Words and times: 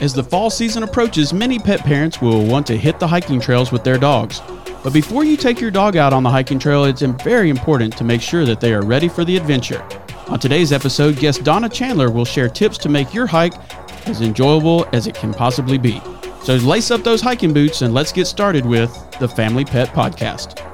As 0.00 0.14
the 0.14 0.24
fall 0.24 0.48
season 0.48 0.82
approaches, 0.82 1.34
many 1.34 1.58
pet 1.58 1.80
parents 1.80 2.22
will 2.22 2.46
want 2.46 2.66
to 2.68 2.76
hit 2.76 2.98
the 2.98 3.06
hiking 3.06 3.38
trails 3.38 3.70
with 3.70 3.84
their 3.84 3.98
dogs. 3.98 4.40
But 4.82 4.94
before 4.94 5.24
you 5.24 5.36
take 5.36 5.60
your 5.60 5.70
dog 5.70 5.94
out 5.94 6.14
on 6.14 6.22
the 6.22 6.30
hiking 6.30 6.58
trail, 6.58 6.86
it's 6.86 7.02
very 7.02 7.50
important 7.50 7.98
to 7.98 8.04
make 8.04 8.22
sure 8.22 8.46
that 8.46 8.60
they 8.62 8.72
are 8.72 8.80
ready 8.82 9.10
for 9.10 9.26
the 9.26 9.36
adventure. 9.36 9.86
On 10.28 10.38
today's 10.38 10.72
episode, 10.72 11.18
guest 11.18 11.44
Donna 11.44 11.68
Chandler 11.68 12.10
will 12.10 12.24
share 12.24 12.48
tips 12.48 12.78
to 12.78 12.88
make 12.88 13.12
your 13.12 13.26
hike 13.26 13.52
as 14.08 14.22
enjoyable 14.22 14.88
as 14.94 15.06
it 15.06 15.14
can 15.14 15.34
possibly 15.34 15.76
be. 15.76 16.00
So 16.44 16.56
lace 16.56 16.90
up 16.90 17.02
those 17.02 17.20
hiking 17.20 17.52
boots 17.52 17.82
and 17.82 17.92
let's 17.92 18.10
get 18.10 18.26
started 18.26 18.64
with 18.64 18.90
the 19.20 19.28
Family 19.28 19.66
Pet 19.66 19.88
Podcast. 19.88 20.69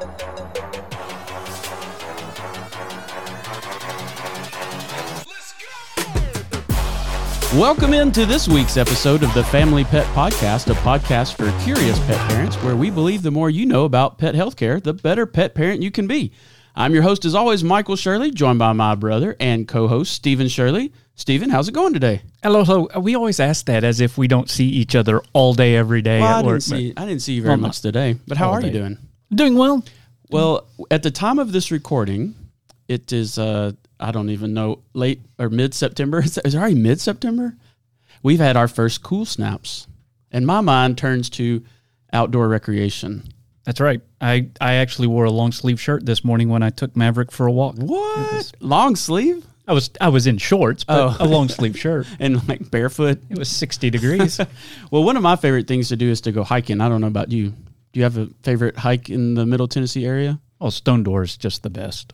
Welcome 7.57 7.95
into 7.95 8.27
this 8.27 8.49
week's 8.49 8.77
episode 8.77 9.23
of 9.23 9.33
the 9.33 9.43
Family 9.45 9.83
Pet 9.83 10.05
Podcast, 10.09 10.71
a 10.71 10.75
podcast 10.81 11.37
for 11.37 11.51
curious 11.65 11.99
pet 12.01 12.19
parents 12.29 12.55
where 12.57 12.77
we 12.77 12.91
believe 12.91 13.23
the 13.23 13.31
more 13.31 13.49
you 13.49 13.65
know 13.65 13.87
about 13.87 14.19
pet 14.19 14.35
healthcare, 14.35 14.83
the 14.83 14.93
better 14.93 15.25
pet 15.25 15.55
parent 15.55 15.81
you 15.81 15.91
can 15.91 16.07
be. 16.07 16.33
I'm 16.75 16.93
your 16.93 17.03
host, 17.03 17.25
as 17.25 17.35
always, 17.35 17.65
Michael 17.65 17.97
Shirley, 17.97 18.31
joined 18.31 18.59
by 18.59 18.75
my 18.75 18.95
brother 18.95 19.37
and 19.41 19.67
co 19.67 19.89
host, 19.89 20.13
Stephen 20.13 20.49
Shirley. 20.49 20.93
Stephen, 21.15 21.49
how's 21.49 21.67
it 21.67 21.73
going 21.73 21.95
today? 21.95 22.21
Hello, 22.43 22.63
hello. 22.63 22.89
We 23.01 23.15
always 23.15 23.41
ask 23.41 23.65
that 23.67 23.85
as 23.85 24.03
if 24.03 24.19
we 24.19 24.29
don't 24.29 24.51
see 24.51 24.69
each 24.69 24.95
other 24.95 25.23
all 25.33 25.55
day, 25.55 25.77
every 25.77 26.03
day. 26.03 26.21
Well, 26.21 26.41
I, 26.41 26.43
didn't 26.43 26.61
see, 26.61 26.93
I 26.95 27.07
didn't 27.07 27.23
see 27.23 27.33
you 27.33 27.43
very 27.43 27.53
well, 27.53 27.69
much 27.69 27.81
today, 27.81 28.19
but 28.27 28.37
how 28.37 28.51
are 28.51 28.61
day. 28.61 28.67
you 28.67 28.73
doing? 28.75 28.99
Doing 29.35 29.57
well. 29.57 29.83
Well, 30.29 30.69
at 30.91 31.03
the 31.03 31.11
time 31.11 31.39
of 31.39 31.53
this 31.53 31.71
recording, 31.71 32.35
it 32.87 33.15
is 33.15 33.39
uh, 33.39 33.73
I 33.99 34.11
don't 34.11 34.31
even 34.31 34.55
know 34.55 34.83
late 34.93 35.21
or 35.39 35.49
mid 35.49 35.75
September. 35.75 36.19
Is 36.25 36.37
it 36.37 36.55
already 36.55 36.75
mid 36.75 37.01
September? 37.01 37.57
We've 38.23 38.41
had 38.41 38.57
our 38.57 38.69
first 38.69 39.03
cool 39.03 39.25
snaps, 39.25 39.87
and 40.31 40.47
my 40.47 40.61
mind 40.61 40.99
turns 40.99 41.31
to 41.31 41.63
outdoor 42.13 42.49
recreation. 42.49 43.25
That's 43.65 43.81
right. 43.81 44.01
I, 44.21 44.49
I 44.61 44.75
actually 44.75 45.09
wore 45.09 45.25
a 45.25 45.31
long 45.31 45.53
sleeve 45.53 45.81
shirt 45.81 46.07
this 46.07 46.25
morning 46.25 46.49
when 46.49 46.63
I 46.63 46.71
took 46.71 46.97
Maverick 46.97 47.33
for 47.33 47.47
a 47.47 47.53
walk. 47.53 47.75
What 47.77 48.33
was, 48.33 48.53
long 48.61 48.95
sleeve? 48.95 49.45
I 49.69 49.73
was 49.73 49.91
I 50.01 50.09
was 50.09 50.29
in 50.29 50.39
shorts, 50.39 50.85
but 50.85 51.21
oh. 51.21 51.25
a 51.25 51.27
long 51.27 51.49
sleeve 51.49 51.77
shirt 51.77 52.07
and 52.21 52.47
like 52.49 52.71
barefoot. 52.71 53.21
It 53.29 53.39
was 53.39 53.49
sixty 53.49 53.91
degrees. 53.91 54.39
well, 54.91 55.03
one 55.03 55.17
of 55.17 55.23
my 55.23 55.37
favorite 55.37 55.67
things 55.67 55.89
to 55.89 55.97
do 55.97 56.09
is 56.09 56.21
to 56.23 56.33
go 56.33 56.45
hiking. 56.45 56.81
I 56.81 56.89
don't 56.89 57.01
know 57.01 57.09
about 57.09 57.33
you. 57.33 57.51
Do 57.51 58.01
you 58.01 58.05
have 58.05 58.17
a 58.17 58.29
favorite 58.43 58.77
hike 58.77 59.11
in 59.11 59.35
the 59.35 59.47
Middle 59.47 59.67
Tennessee 59.67 60.07
area? 60.07 60.41
Oh, 60.61 60.71
Stone 60.71 61.03
Door 61.03 61.25
is 61.25 61.37
just 61.37 61.63
the 61.63 61.71
best. 61.71 62.13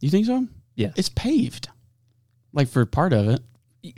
You 0.00 0.10
think 0.10 0.26
so? 0.26 0.46
Yeah, 0.76 0.92
it's 0.96 1.08
paved, 1.08 1.68
like 2.52 2.68
for 2.68 2.86
part 2.86 3.12
of 3.12 3.28
it. 3.28 3.40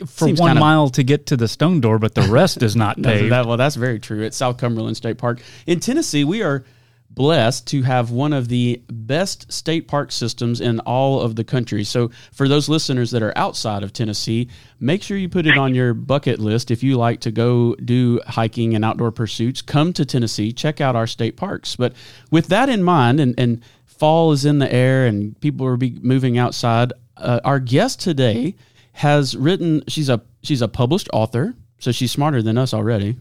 For 0.01 0.25
Seems 0.25 0.39
one 0.39 0.59
mile 0.59 0.85
of, 0.85 0.91
to 0.93 1.03
get 1.03 1.27
to 1.27 1.37
the 1.37 1.47
stone 1.47 1.81
door, 1.81 1.97
but 1.97 2.13
the 2.13 2.21
rest 2.23 2.61
is 2.61 2.75
not 2.75 2.95
paved. 3.01 3.31
That, 3.31 3.45
well, 3.45 3.57
that's 3.57 3.75
very 3.75 3.99
true. 3.99 4.23
At 4.23 4.33
South 4.33 4.57
Cumberland 4.57 4.97
State 4.97 5.17
Park 5.17 5.41
in 5.65 5.79
Tennessee, 5.79 6.23
we 6.23 6.43
are 6.43 6.63
blessed 7.09 7.67
to 7.67 7.81
have 7.81 8.11
one 8.11 8.33
of 8.33 8.47
the 8.47 8.81
best 8.89 9.51
state 9.51 9.87
park 9.87 10.11
systems 10.11 10.61
in 10.61 10.79
all 10.81 11.21
of 11.21 11.35
the 11.35 11.43
country. 11.43 11.83
So, 11.83 12.11
for 12.31 12.47
those 12.47 12.69
listeners 12.69 13.11
that 13.11 13.23
are 13.23 13.33
outside 13.35 13.83
of 13.83 13.93
Tennessee, 13.93 14.49
make 14.79 15.03
sure 15.03 15.17
you 15.17 15.29
put 15.29 15.47
it 15.47 15.57
on 15.57 15.73
your 15.73 15.93
bucket 15.93 16.39
list. 16.39 16.71
If 16.71 16.83
you 16.83 16.97
like 16.97 17.21
to 17.21 17.31
go 17.31 17.75
do 17.75 18.21
hiking 18.27 18.75
and 18.75 18.85
outdoor 18.85 19.11
pursuits, 19.11 19.61
come 19.61 19.91
to 19.93 20.05
Tennessee, 20.05 20.51
check 20.51 20.81
out 20.81 20.95
our 20.95 21.07
state 21.07 21.35
parks. 21.35 21.75
But 21.75 21.93
with 22.31 22.47
that 22.47 22.69
in 22.69 22.83
mind, 22.83 23.19
and, 23.19 23.35
and 23.37 23.63
fall 23.99 24.31
is 24.31 24.45
in 24.45 24.59
the 24.59 24.71
air 24.71 25.05
and 25.05 25.39
people 25.41 25.65
are 25.67 25.77
be 25.77 25.99
moving 26.01 26.37
outside. 26.37 26.93
Uh, 27.17 27.39
our 27.43 27.59
guest 27.59 27.99
today 27.99 28.55
has 28.93 29.35
written. 29.35 29.83
She's 29.87 30.09
a 30.09 30.21
she's 30.41 30.61
a 30.61 30.67
published 30.67 31.09
author, 31.13 31.53
so 31.79 31.91
she's 31.91 32.11
smarter 32.11 32.41
than 32.41 32.57
us 32.57 32.73
already. 32.73 33.17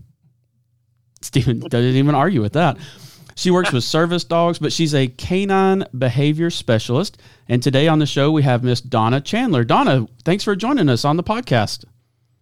Stephen 1.20 1.58
doesn't 1.58 1.96
even 1.96 2.14
argue 2.14 2.40
with 2.40 2.52
that. 2.52 2.78
She 3.34 3.52
works 3.52 3.72
with 3.72 3.84
service 3.84 4.24
dogs, 4.24 4.58
but 4.58 4.72
she's 4.72 4.94
a 4.94 5.06
canine 5.06 5.84
behavior 5.96 6.50
specialist. 6.50 7.20
And 7.48 7.62
today 7.62 7.86
on 7.86 8.00
the 8.00 8.06
show, 8.06 8.32
we 8.32 8.42
have 8.42 8.64
Miss 8.64 8.80
Donna 8.80 9.20
Chandler. 9.20 9.62
Donna, 9.62 10.08
thanks 10.24 10.42
for 10.42 10.56
joining 10.56 10.88
us 10.88 11.04
on 11.04 11.16
the 11.16 11.22
podcast. 11.22 11.84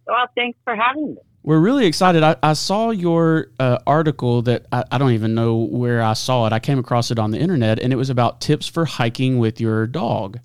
Well, 0.07 0.25
thanks 0.35 0.57
for 0.63 0.75
having 0.75 1.13
me. 1.13 1.17
We're 1.47 1.61
really 1.61 1.85
excited. 1.85 2.23
I, 2.23 2.35
I 2.43 2.51
saw 2.51 2.89
your 2.89 3.51
uh, 3.57 3.77
article 3.87 4.41
that 4.41 4.65
I, 4.69 4.83
I, 4.91 4.97
don't 4.97 5.13
even 5.13 5.33
know 5.33 5.55
where 5.55 6.01
I 6.01 6.11
saw 6.11 6.45
it. 6.45 6.51
I 6.51 6.59
came 6.59 6.77
across 6.77 7.09
it 7.09 7.19
on 7.19 7.31
the 7.31 7.39
internet, 7.39 7.79
and 7.79 7.93
it 7.93 7.95
was 7.95 8.09
about 8.09 8.41
tips 8.41 8.67
for 8.67 8.83
hiking 8.83 9.39
with 9.39 9.61
your 9.61 9.87
dog. 9.87 10.39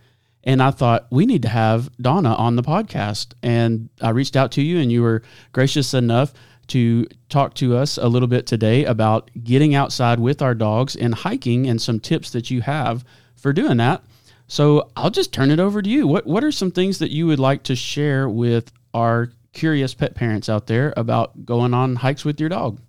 And 0.44 0.62
I 0.62 0.70
thought 0.70 1.08
we 1.10 1.26
need 1.26 1.42
to 1.42 1.48
have 1.48 1.91
Donna 2.00 2.32
on 2.34 2.54
the 2.54 2.62
podcast. 2.62 3.34
And 3.42 3.88
I 4.00 4.10
reached 4.10 4.36
out 4.36 4.52
to 4.52 4.62
you, 4.62 4.78
and 4.78 4.92
you 4.92 5.02
were 5.02 5.24
gracious 5.50 5.92
enough 5.92 6.34
to 6.68 7.08
talk 7.28 7.54
to 7.54 7.74
us 7.74 7.98
a 7.98 8.06
little 8.06 8.28
bit 8.28 8.46
today 8.46 8.84
about 8.84 9.28
getting 9.42 9.74
outside 9.74 10.20
with 10.20 10.41
our 10.41 10.54
dogs 10.54 10.94
and 10.94 11.16
hiking, 11.16 11.66
and 11.66 11.82
some 11.82 11.98
tips 11.98 12.30
that 12.30 12.48
you 12.48 12.60
have 12.60 13.04
for 13.34 13.52
doing 13.52 13.78
that. 13.78 14.04
So 14.46 14.88
I'll 14.96 15.10
just 15.10 15.32
turn 15.32 15.50
it 15.50 15.58
over 15.58 15.82
to 15.82 15.91
you. 15.91 16.06
What 16.06 16.28
What 16.28 16.44
are 16.44 16.52
some 16.52 16.70
things 16.70 17.00
that 17.00 17.10
you 17.10 17.26
would 17.26 17.41
like 17.41 17.64
to 17.64 17.74
share 17.74 18.28
with 18.28 18.70
our 18.94 19.32
curious 19.52 19.94
pet 19.94 20.14
parents 20.14 20.48
out 20.48 20.66
there 20.66 20.92
about 20.96 21.44
going 21.44 21.74
on 21.74 21.96
hikes 21.96 22.24
with 22.24 22.40
your 22.40 22.48
dog? 22.48 22.80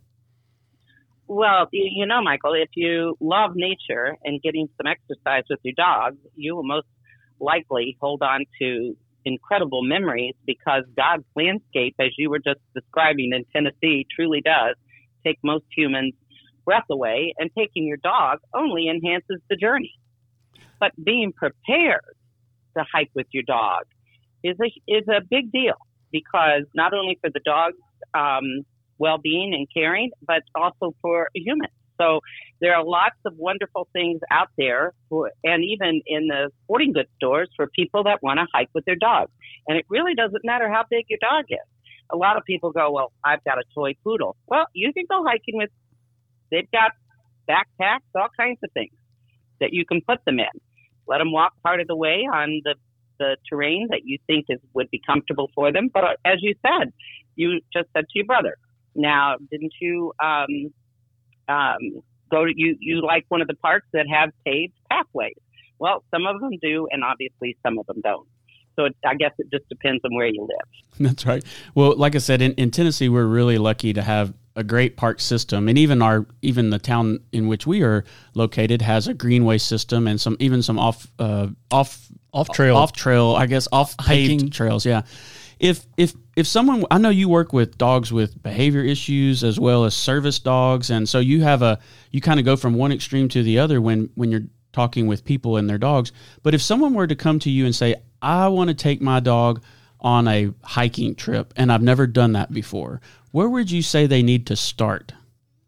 Well, 1.28 1.68
you 1.72 2.06
know, 2.06 2.22
Michael, 2.22 2.54
if 2.54 2.70
you 2.76 3.18
love 3.20 3.52
nature 3.56 4.18
and 4.24 4.42
getting 4.42 4.68
some 4.78 4.88
exercise 4.88 5.44
with 5.50 5.60
your 5.64 5.74
dog, 5.76 6.18
you 6.36 6.56
will 6.56 6.64
most 6.64 6.88
likely 7.40 7.98
hold 8.00 8.22
on 8.22 8.46
to 8.62 8.96
incredible 9.26 9.84
memories 9.84 10.36
because 10.46 10.84
God's 10.96 11.24
landscape, 11.36 11.96
as 12.00 12.10
you 12.18 12.30
were 12.30 12.40
just 12.40 12.60
describing 12.76 13.32
in 13.34 13.46
Tennessee, 13.54 14.06
truly 14.16 14.42
does 14.42 14.76
take 15.26 15.40
most 15.44 15.66
humans' 15.76 16.14
breath 16.66 16.86
away, 16.90 17.34
and 17.38 17.50
taking 17.58 17.86
your 17.88 17.98
dog 17.98 18.40
only 18.54 18.88
enhances 18.90 19.42
the 19.50 19.56
journey. 19.56 19.94
But 20.80 20.92
being 21.02 21.34
prepared 21.34 22.16
to 22.78 22.86
hike 22.94 23.12
with 23.14 23.28
your 23.32 23.44
dog 23.44 23.84
is 24.44 24.58
a, 24.62 24.68
is 24.88 25.08
a 25.08 25.22
big 25.30 25.52
deal 25.52 25.76
because 26.14 26.64
not 26.74 26.94
only 26.94 27.18
for 27.20 27.30
the 27.30 27.42
dog's 27.44 27.76
um, 28.14 28.64
well-being 29.00 29.54
and 29.54 29.68
caring, 29.74 30.12
but 30.26 30.44
also 30.56 30.96
for 31.02 31.28
humans. 31.36 31.74
So 32.00 32.22
there 32.62 32.76
are 32.76 32.84
lots 32.84 33.18
of 33.26 33.34
wonderful 33.38 33.88
things 33.94 34.22
out 34.32 34.48
there, 34.58 34.94
for, 35.10 35.32
and 35.44 35.64
even 35.64 36.02
in 36.08 36.28
the 36.28 36.50
sporting 36.64 36.94
goods 36.94 37.10
stores 37.18 37.50
for 37.56 37.68
people 37.68 38.04
that 38.06 38.24
want 38.24 38.40
to 38.40 38.48
hike 38.54 38.70
with 38.74 38.86
their 38.86 38.96
dog. 38.96 39.30
And 39.68 39.78
it 39.78 39.86
really 39.90 40.16
doesn't 40.16 40.44
matter 40.44 40.70
how 40.70 40.86
big 40.90 41.06
your 41.10 41.20
dog 41.22 41.46
is. 41.50 41.68
A 42.12 42.18
lot 42.18 42.38
of 42.38 42.44
people 42.46 42.72
go, 42.72 42.92
"Well, 42.92 43.12
I've 43.24 43.44
got 43.44 43.58
a 43.58 43.64
toy 43.74 43.94
poodle." 44.04 44.36
Well, 44.48 44.66
you 44.74 44.94
can 44.94 45.06
go 45.10 45.24
hiking 45.24 45.58
with. 45.58 45.70
They've 46.52 46.70
got 46.72 46.92
backpacks, 47.50 48.10
all 48.16 48.30
kinds 48.38 48.60
of 48.64 48.72
things 48.74 48.94
that 49.60 49.74
you 49.74 49.86
can 49.86 50.02
put 50.02 50.24
them 50.26 50.40
in. 50.40 50.54
Let 51.08 51.20
them 51.20 51.32
walk 51.32 51.54
part 51.64 51.80
of 51.80 51.88
the 51.88 51.96
way 51.96 52.28
on 52.32 52.62
the 52.64 52.76
the 53.24 53.38
terrain 53.50 53.88
that 53.92 54.02
you 54.04 54.18
think 54.28 54.46
is 54.50 54.60
would 54.74 54.90
be 54.92 55.02
comfortable 55.06 55.50
for 55.56 55.72
them. 55.72 55.90
But 55.94 56.04
uh, 56.04 56.16
as 56.26 56.38
you 56.42 56.56
said, 56.66 56.92
you 57.36 57.62
just 57.72 57.88
said 57.96 58.06
to 58.10 58.14
your 58.16 58.26
brother. 58.26 58.58
Now, 58.96 59.38
didn't 59.50 59.74
you 59.82 60.14
um, 60.22 60.74
um, 61.48 62.04
go 62.30 62.46
to 62.46 62.54
you? 62.56 62.76
You 62.80 63.02
like 63.02 63.26
one 63.30 63.42
of 63.42 63.48
the 63.48 63.56
parks 63.56 63.88
that 63.94 64.06
have 64.12 64.30
paved 64.46 64.74
pathways? 64.92 65.40
Well, 65.80 66.04
some 66.14 66.26
of 66.28 66.40
them 66.40 66.52
do, 66.62 66.88
and 66.92 67.04
obviously 67.04 67.58
some 67.64 67.80
of 67.80 67.86
them 67.88 68.02
don't. 68.04 68.28
So 68.76 68.86
it, 68.86 68.96
I 69.06 69.16
guess 69.16 69.32
it 69.38 69.48
just 69.52 69.68
depends 69.70 70.02
on 70.04 70.16
where 70.16 70.28
you 70.28 70.42
live. 70.42 70.68
That's 71.00 71.26
right. 71.26 71.44
Well, 71.76 71.96
like 71.96 72.16
I 72.16 72.20
said, 72.20 72.42
in, 72.42 72.54
in 72.54 72.72
Tennessee, 72.72 73.10
we're 73.10 73.26
really 73.26 73.58
lucky 73.58 73.94
to 73.94 74.02
have 74.02 74.34
a 74.56 74.64
great 74.64 74.98
park 74.98 75.20
system, 75.20 75.68
and 75.68 75.78
even 75.78 76.02
our 76.02 76.26
even 76.42 76.70
the 76.70 76.80
town 76.80 77.20
in 77.32 77.48
which 77.48 77.66
we 77.66 77.82
are 77.84 78.04
located 78.36 78.82
has 78.82 79.08
a 79.08 79.14
greenway 79.14 79.58
system 79.58 80.08
and 80.08 80.20
some 80.20 80.38
even 80.40 80.62
some 80.62 80.80
off 80.80 81.08
uh, 81.20 81.48
off 81.72 82.08
off 82.34 82.50
trail 82.52 82.78
off 82.78 82.94
trail 82.94 83.36
I 83.36 83.46
guess 83.46 83.68
off 83.72 83.96
hiking 84.00 84.50
trails. 84.50 84.86
Yeah. 84.86 85.04
If 85.60 85.86
if 85.98 86.14
if 86.36 86.48
someone 86.48 86.86
I 86.92 86.98
know 86.98 87.10
you 87.10 87.30
work 87.30 87.54
with 87.54 87.78
dogs 87.78 88.12
with 88.12 88.42
behavior 88.42 88.82
issues 88.82 89.44
as 89.44 89.60
well 89.60 89.86
as 89.86 89.94
service 89.96 90.40
dogs, 90.40 90.90
and 90.90 91.08
so 91.08 91.20
you 91.20 91.42
have 91.42 91.62
a 91.62 91.80
you 92.12 92.22
kind 92.22 92.40
of 92.40 92.46
go 92.46 92.56
from 92.56 92.74
one 92.74 92.92
extreme 92.92 93.30
to 93.30 93.44
the 93.44 93.60
other 93.60 93.82
when 93.82 94.10
when 94.16 94.32
you're 94.32 94.48
talking 94.74 95.08
with 95.08 95.24
people 95.24 95.58
and 95.58 95.70
their 95.70 95.78
dogs. 95.78 96.12
But 96.42 96.54
if 96.54 96.62
someone 96.62 96.94
were 96.94 97.08
to 97.08 97.16
come 97.16 97.40
to 97.40 97.50
you 97.50 97.66
and 97.66 97.74
say, 97.74 97.96
I 98.22 98.48
want 98.50 98.70
to 98.70 98.74
take 98.74 99.02
my 99.02 99.20
dog 99.20 99.64
on 100.02 100.28
a 100.28 100.52
hiking 100.64 101.16
trip 101.16 101.54
and 101.56 101.72
I've 101.72 101.82
never 101.82 102.08
done 102.08 102.34
that 102.34 102.52
before, 102.52 103.00
where 103.34 103.50
would 103.50 103.72
you 103.72 103.82
say 103.82 104.06
they 104.06 104.22
need 104.22 104.46
to 104.48 104.56
start? 104.56 105.12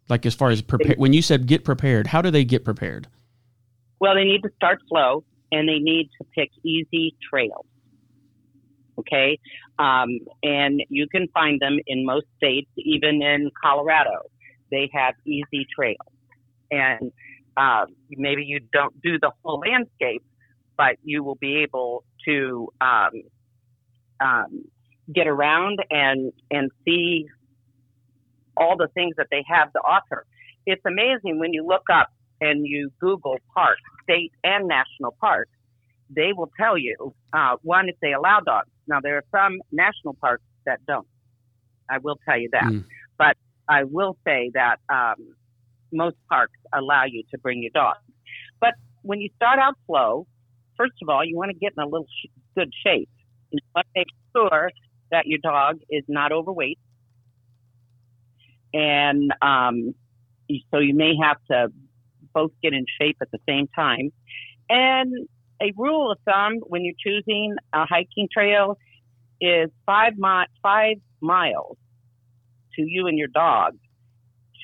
Like 0.08 0.28
as 0.28 0.36
far 0.36 0.52
as 0.52 0.62
prepare, 0.62 0.94
when 0.98 1.14
you 1.14 1.24
said 1.24 1.48
get 1.48 1.66
prepared, 1.66 2.06
how 2.06 2.22
do 2.22 2.30
they 2.30 2.46
get 2.46 2.64
prepared? 2.64 3.08
Well, 4.00 4.14
they 4.14 4.24
need 4.24 4.44
to 4.44 4.52
start 4.56 4.80
slow 4.88 5.24
and 5.52 5.68
they 5.68 5.80
need 5.80 6.12
to 6.20 6.28
pick 6.36 6.52
easy 6.64 7.16
trails. 7.28 7.66
Okay. 9.00 9.40
Um, 9.80 10.20
and 10.44 10.84
you 10.90 11.08
can 11.08 11.28
find 11.34 11.60
them 11.60 11.80
in 11.88 12.06
most 12.06 12.28
states, 12.38 12.70
even 12.78 13.24
in 13.24 13.50
Colorado. 13.60 14.30
They 14.70 14.88
have 14.94 15.16
easy 15.26 15.66
trails. 15.76 15.98
And 16.70 17.12
uh, 17.58 17.86
maybe 18.12 18.44
you 18.44 18.60
don't 18.72 19.02
do 19.02 19.18
the 19.20 19.32
whole 19.44 19.60
landscape, 19.60 20.24
but 20.78 20.98
you 21.04 21.24
will 21.24 21.36
be 21.36 21.64
able 21.64 22.04
to 22.26 22.70
um, 22.80 23.24
um, 24.20 24.66
get 25.12 25.28
around 25.28 25.80
and 25.90 26.32
and 26.52 26.72
see 26.86 27.26
all 28.57 28.78
the 28.78 28.88
things 28.94 29.16
that 29.18 29.28
they 29.31 29.44
have 29.48 29.72
to 29.74 29.80
offer. 29.80 30.25
It's 30.66 30.81
amazing 30.86 31.40
when 31.40 31.54
you 31.54 31.66
look 31.66 31.84
up 31.92 32.10
and 32.42 32.66
you 32.66 32.92
Google 33.00 33.38
parks, 33.54 33.81
state 34.04 34.31
and 34.44 34.68
national 34.68 35.16
parks, 35.19 35.52
they 36.10 36.34
will 36.34 36.52
tell 36.60 36.78
you, 36.78 37.13
uh, 37.34 37.56
one, 37.62 37.90
if 37.90 37.96
they 38.02 38.13
allow 38.13 38.40
dogs. 38.40 38.69
Now, 38.88 39.00
there 39.02 39.18
are 39.18 39.24
some 39.31 39.60
national 39.72 40.13
parks 40.16 40.44
that 40.66 40.80
don't. 40.86 41.07
I 41.90 41.98
will 42.00 42.19
tell 42.28 42.38
you 42.38 42.50
that. 42.52 42.63
Mm. 42.63 42.86
But 43.18 43.38
I 43.68 43.84
will 43.84 44.18
say 44.25 44.52
that 44.54 44.78
um, 44.90 45.36
most 45.92 46.18
parks 46.30 46.58
allow 46.74 47.06
you 47.06 47.24
to 47.31 47.38
bring 47.40 47.63
your 47.63 47.72
dog. 47.74 47.96
But 48.60 48.74
when 49.01 49.22
you 49.22 49.30
start 49.36 49.60
out 49.60 49.75
slow, 49.88 50.28
first 50.78 50.94
of 51.01 51.10
all, 51.10 51.24
you 51.24 51.36
want 51.38 51.51
to 51.51 51.58
get 51.58 51.74
in 51.78 51.84
a 51.84 51.88
little 51.88 52.08
sh- 52.08 52.30
good 52.56 52.72
shape. 52.86 53.10
You 53.51 53.60
want 53.74 53.88
to 53.96 54.00
make 54.00 54.08
sure 54.36 54.72
that 55.12 55.25
your 55.25 55.40
dog 55.42 55.80
is 55.90 56.04
not 56.08 56.31
overweight. 56.31 56.80
And 58.75 59.33
um, 59.42 59.95
so 60.69 60.80
you 60.80 60.94
may 60.94 61.13
have 61.22 61.38
to 61.50 61.72
both 62.33 62.51
get 62.62 62.74
in 62.74 62.86
shape 63.00 63.18
at 63.22 63.31
the 63.31 63.39
same 63.48 63.68
time. 63.74 64.12
And 64.69 65.27
a 65.62 65.72
rule 65.77 66.12
of 66.12 66.18
thumb 66.25 66.60
when 66.68 66.83
you're 66.83 66.94
choosing 67.00 67.56
a 67.74 67.86
hiking 67.86 68.27
trail 68.31 68.77
is 69.39 69.69
five, 69.86 70.13
mi- 70.18 70.48
five 70.62 70.98
miles 71.22 71.77
to 72.75 72.81
you 72.81 73.07
and 73.07 73.18
your 73.18 73.30
dog 73.30 73.77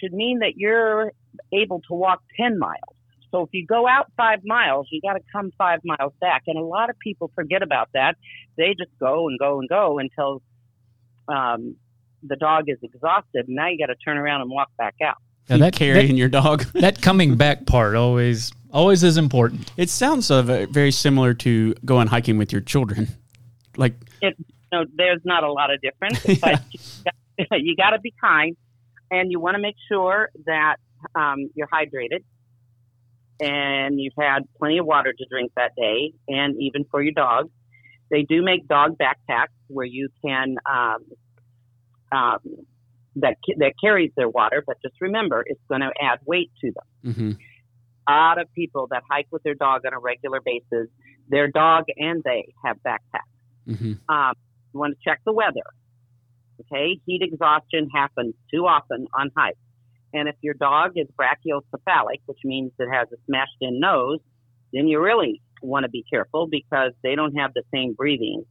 should 0.02 0.12
mean 0.12 0.40
that 0.40 0.58
you're 0.58 1.14
able 1.54 1.80
to 1.88 1.94
walk 1.94 2.22
10 2.38 2.60
miles. 2.60 2.96
So 3.32 3.44
if 3.44 3.50
you 3.54 3.66
go 3.66 3.88
out 3.88 4.12
five 4.18 4.40
miles, 4.44 4.88
you 4.92 5.00
got 5.02 5.14
to 5.14 5.24
come 5.32 5.52
five 5.58 5.80
miles 5.86 6.12
back. 6.20 6.44
And 6.48 6.58
a 6.58 6.62
lot 6.62 6.90
of 6.90 7.00
people 7.00 7.32
forget 7.34 7.64
about 7.64 7.88
that. 7.94 8.16
They 8.58 8.76
just 8.78 8.92
go 9.00 9.30
and 9.30 9.40
go 9.40 9.60
and 9.60 9.70
go 9.70 10.00
until 10.00 10.42
um, 11.30 11.78
the 12.24 12.36
dog 12.36 12.66
is 12.68 12.78
exhausted. 12.82 13.46
Now 13.48 13.68
you 13.70 13.78
got 13.78 13.88
to 13.88 13.96
turn 13.96 14.18
around 14.18 14.42
and 14.42 14.50
walk 14.50 14.70
back 14.78 14.96
out. 15.04 15.18
Yeah, 15.50 15.58
that 15.58 15.74
carrying 15.74 16.18
your 16.18 16.30
dog. 16.30 16.64
that 16.74 17.02
coming 17.02 17.36
back 17.36 17.66
part 17.66 17.96
always 17.96 18.52
always 18.72 19.04
is 19.04 19.18
important. 19.18 19.72
It 19.78 19.90
sounds 19.90 20.32
uh, 20.32 20.66
very 20.70 20.92
similar 20.92 21.34
to 21.36 21.74
going 21.86 22.08
hiking 22.08 22.38
with 22.38 22.52
your 22.52 22.62
children. 22.62 23.08
Like, 23.78 23.96
It, 24.22 24.36
no, 24.72 24.86
there's 24.96 25.22
not 25.26 25.44
a 25.44 25.52
lot 25.52 25.72
of 25.72 25.82
difference, 25.82 26.24
but 26.42 26.62
you 27.62 27.76
got 27.76 27.92
to 27.92 28.00
be 28.00 28.14
kind, 28.22 28.56
and 29.10 29.32
you 29.32 29.40
want 29.40 29.56
to 29.56 29.62
make 29.62 29.76
sure 29.90 30.30
that 30.46 30.78
um, 31.16 31.50
you're 31.56 31.68
hydrated 31.68 32.24
and 33.42 34.00
you've 34.00 34.14
had 34.18 34.44
plenty 34.60 34.78
of 34.78 34.86
water 34.86 35.12
to 35.12 35.26
drink 35.30 35.52
that 35.56 35.72
day, 35.76 36.14
and 36.28 36.56
even 36.62 36.86
for 36.90 37.02
your 37.02 37.14
dog. 37.14 37.50
They 38.12 38.24
do 38.24 38.44
make 38.44 38.68
dog 38.68 38.98
backpacks 38.98 39.56
where 39.68 39.86
you 39.86 40.10
can 40.24 40.58
um, 40.70 41.06
um, 42.12 42.40
that 43.18 43.36
that 43.58 43.74
carries 43.84 44.12
their 44.16 44.30
water, 44.30 44.64
but 44.66 44.78
just 44.82 44.96
remember 45.02 45.44
it's 45.46 45.62
going 45.68 45.82
to 45.82 45.92
add 46.02 46.20
weight 46.26 46.52
to 46.62 46.72
them. 46.72 47.14
hmm 47.14 47.32
A 48.08 48.12
lot 48.12 48.42
of 48.42 48.52
people 48.54 48.88
that 48.92 49.04
hike 49.10 49.28
with 49.32 49.44
their 49.44 49.56
dog 49.56 49.82
on 49.86 49.94
a 49.94 50.00
regular 50.00 50.40
basis, 50.44 50.88
their 51.28 51.48
dog 51.48 51.86
and 51.98 52.24
they 52.24 52.54
have 52.64 52.78
backpacks. 52.86 53.76
hmm 53.78 53.94
Um, 54.10 54.34
you 54.74 54.80
want 54.80 54.98
to 54.98 55.10
check 55.10 55.20
the 55.26 55.34
weather. 55.34 55.68
Okay, 56.62 57.00
heat 57.06 57.22
exhaustion 57.22 57.90
happens 57.94 58.34
too 58.54 58.66
often 58.68 59.08
on 59.18 59.32
hikes. 59.36 59.58
And 60.14 60.28
if 60.28 60.36
your 60.42 60.54
dog 60.54 60.92
is 60.96 61.08
brachiocephalic, 61.20 62.20
which 62.26 62.40
means 62.44 62.72
it 62.78 62.90
has 62.92 63.08
a 63.12 63.16
smashed 63.26 63.58
in 63.62 63.80
nose, 63.80 64.20
then 64.74 64.88
you 64.88 65.02
really 65.02 65.42
want 65.62 65.84
to 65.84 65.90
be 65.90 66.04
careful 66.10 66.48
because 66.48 66.92
they 67.04 67.16
don't 67.16 67.36
have 67.36 67.54
the 67.54 67.64
same 67.74 67.94
breathing 67.94 68.44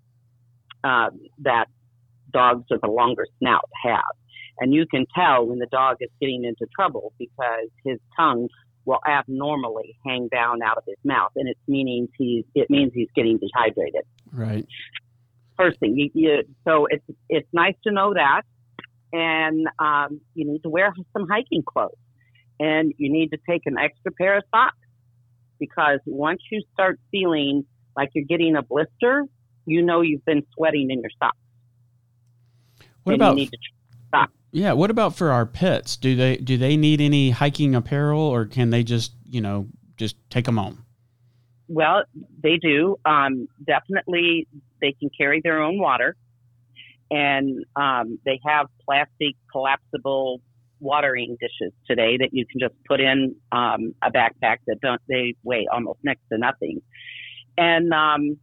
um, 0.84 1.20
that 1.40 1.66
dogs 2.32 2.65
with 2.71 2.81
a 2.85 2.91
longer 2.91 3.27
snout 3.38 3.69
have. 3.85 4.03
And 4.59 4.75
you 4.75 4.87
can 4.87 5.06
tell 5.15 5.47
when 5.47 5.59
the 5.59 5.69
dog 5.71 5.97
is 6.00 6.11
getting 6.21 6.44
into 6.44 6.67
trouble 6.75 7.12
because 7.19 7.69
his 7.85 7.99
tongue 8.17 8.49
will 8.85 9.00
abnormally 9.06 9.97
hang 10.06 10.29
down 10.29 10.62
out 10.62 10.77
of 10.77 10.85
his 10.87 10.97
mouth, 11.05 11.31
and 11.37 11.49
it's 11.49 11.61
meaning 11.69 12.09
he's 12.19 12.44
it 12.55 12.71
means 12.71 12.93
he's 12.94 13.09
getting 13.15 13.38
dehydrated 13.38 14.03
Right. 14.32 14.67
first 15.56 15.79
thing. 15.81 15.97
You, 15.97 16.11
you, 16.15 16.43
so 16.67 16.87
it's 16.88 17.05
it's 17.29 17.49
nice 17.53 17.75
to 17.85 17.93
know 17.93 18.15
that, 18.15 18.43
and 19.12 19.67
um, 19.79 20.21
you 20.35 20.50
need 20.50 20.62
to 20.62 20.71
wear 20.71 20.93
some 21.12 21.27
hiking 21.29 21.62
clothes, 21.62 21.97
and 22.59 22.93
you 22.97 23.11
need 23.12 23.29
to 23.29 23.38
take 23.49 23.62
an 23.67 23.77
extra 23.79 24.12
pair 24.12 24.38
of 24.38 24.44
socks 24.50 24.77
because 25.59 26.00
once 26.06 26.41
you 26.50 26.62
start 26.73 26.99
feeling 27.11 27.65
like 27.97 28.11
you're 28.15 28.25
getting 28.25 28.56
a 28.56 28.62
blister, 28.62 29.25
you 29.67 29.82
know 29.82 30.00
you've 30.00 30.25
been 30.25 30.43
sweating 30.55 30.91
in 30.91 31.00
your 31.00 31.11
socks. 31.19 31.37
What 33.05 33.14
about 33.14 33.38
yeah? 34.52 34.73
What 34.73 34.91
about 34.91 35.14
for 35.14 35.31
our 35.31 35.47
pets? 35.47 35.97
Do 35.97 36.17
they 36.17 36.37
do 36.37 36.56
they 36.56 36.76
need 36.76 37.00
any 37.00 37.31
hiking 37.31 37.75
apparel, 37.75 38.20
or 38.20 38.44
can 38.47 38.70
they 38.70 38.82
just 38.82 39.12
you 39.25 39.41
know 39.41 39.69
just 39.97 40.17
take 40.31 40.44
them 40.44 40.56
home? 40.56 40.85
Well, 41.69 42.02
they 42.43 42.56
do. 42.56 42.97
Um, 43.05 43.49
definitely, 43.64 44.49
they 44.81 44.93
can 44.93 45.11
carry 45.17 45.41
their 45.43 45.62
own 45.62 45.79
water, 45.79 46.17
and 47.11 47.64
um, 47.76 48.19
they 48.25 48.41
have 48.44 48.67
plastic 48.85 49.37
collapsible 49.53 50.41
watering 50.81 51.37
dishes 51.41 51.73
today 51.87 52.17
that 52.17 52.31
you 52.32 52.44
can 52.46 52.58
just 52.58 52.75
put 52.88 53.00
in 53.00 53.37
um, 53.53 53.94
a 54.03 54.11
backpack 54.11 54.56
that 54.67 54.81
don't 54.81 55.00
they 55.08 55.35
weigh 55.44 55.67
almost 55.70 56.00
next 56.03 56.23
to 56.32 56.38
nothing, 56.38 56.82
and 57.56 57.93
um, 57.93 58.37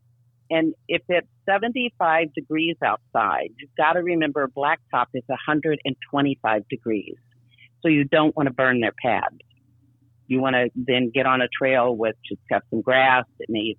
and 0.49 0.73
if 0.88 1.01
it's 1.09 1.27
75 1.45 2.33
degrees 2.33 2.75
outside, 2.83 3.49
you've 3.57 3.75
got 3.77 3.94
to 3.94 3.99
remember 3.99 4.47
blacktop 4.47 5.07
is 5.13 5.23
125 5.27 6.67
degrees, 6.69 7.15
so 7.81 7.89
you 7.89 8.03
don't 8.03 8.35
want 8.35 8.47
to 8.47 8.53
burn 8.53 8.79
their 8.79 8.94
pads 9.01 9.38
you 10.27 10.41
want 10.41 10.55
to 10.55 10.69
then 10.75 11.11
get 11.13 11.25
on 11.25 11.41
a 11.41 11.47
trail 11.47 11.95
with 11.95 12.15
just 12.27 12.41
got 12.49 12.63
some 12.69 12.81
grass. 12.81 13.25
It 13.39 13.49
may 13.49 13.75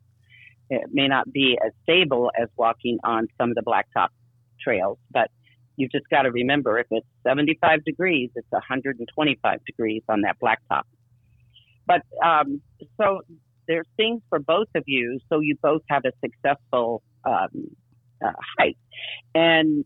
it 0.71 0.89
may 0.93 1.09
not 1.09 1.33
be 1.33 1.59
as 1.65 1.73
stable 1.83 2.31
as 2.41 2.49
walking 2.57 2.99
on 3.05 3.29
some 3.39 3.51
of 3.51 3.55
the 3.55 3.63
blacktop 3.63 4.09
trails, 4.61 4.99
but 5.11 5.31
you've 5.77 5.93
just 5.93 6.09
got 6.11 6.23
to 6.23 6.31
remember 6.31 6.79
if 6.79 6.87
it's 6.91 7.07
75 7.27 7.85
degrees, 7.85 8.31
it's 8.35 8.51
125 8.51 9.65
degrees 9.65 10.03
on 10.09 10.23
that 10.23 10.37
blacktop. 10.43 10.83
But 11.87 12.03
um, 12.23 12.61
so 13.01 13.23
there's 13.69 13.87
things 13.97 14.23
for 14.29 14.39
both 14.39 14.69
of 14.75 14.85
you, 14.87 15.21
so 15.29 15.41
you 15.41 15.57
both 15.63 15.83
have 15.89 16.03
a 16.05 16.13
successful 16.25 17.03
um, 17.25 17.77
uh, 18.25 18.33
hike. 18.59 18.79
And 19.35 19.85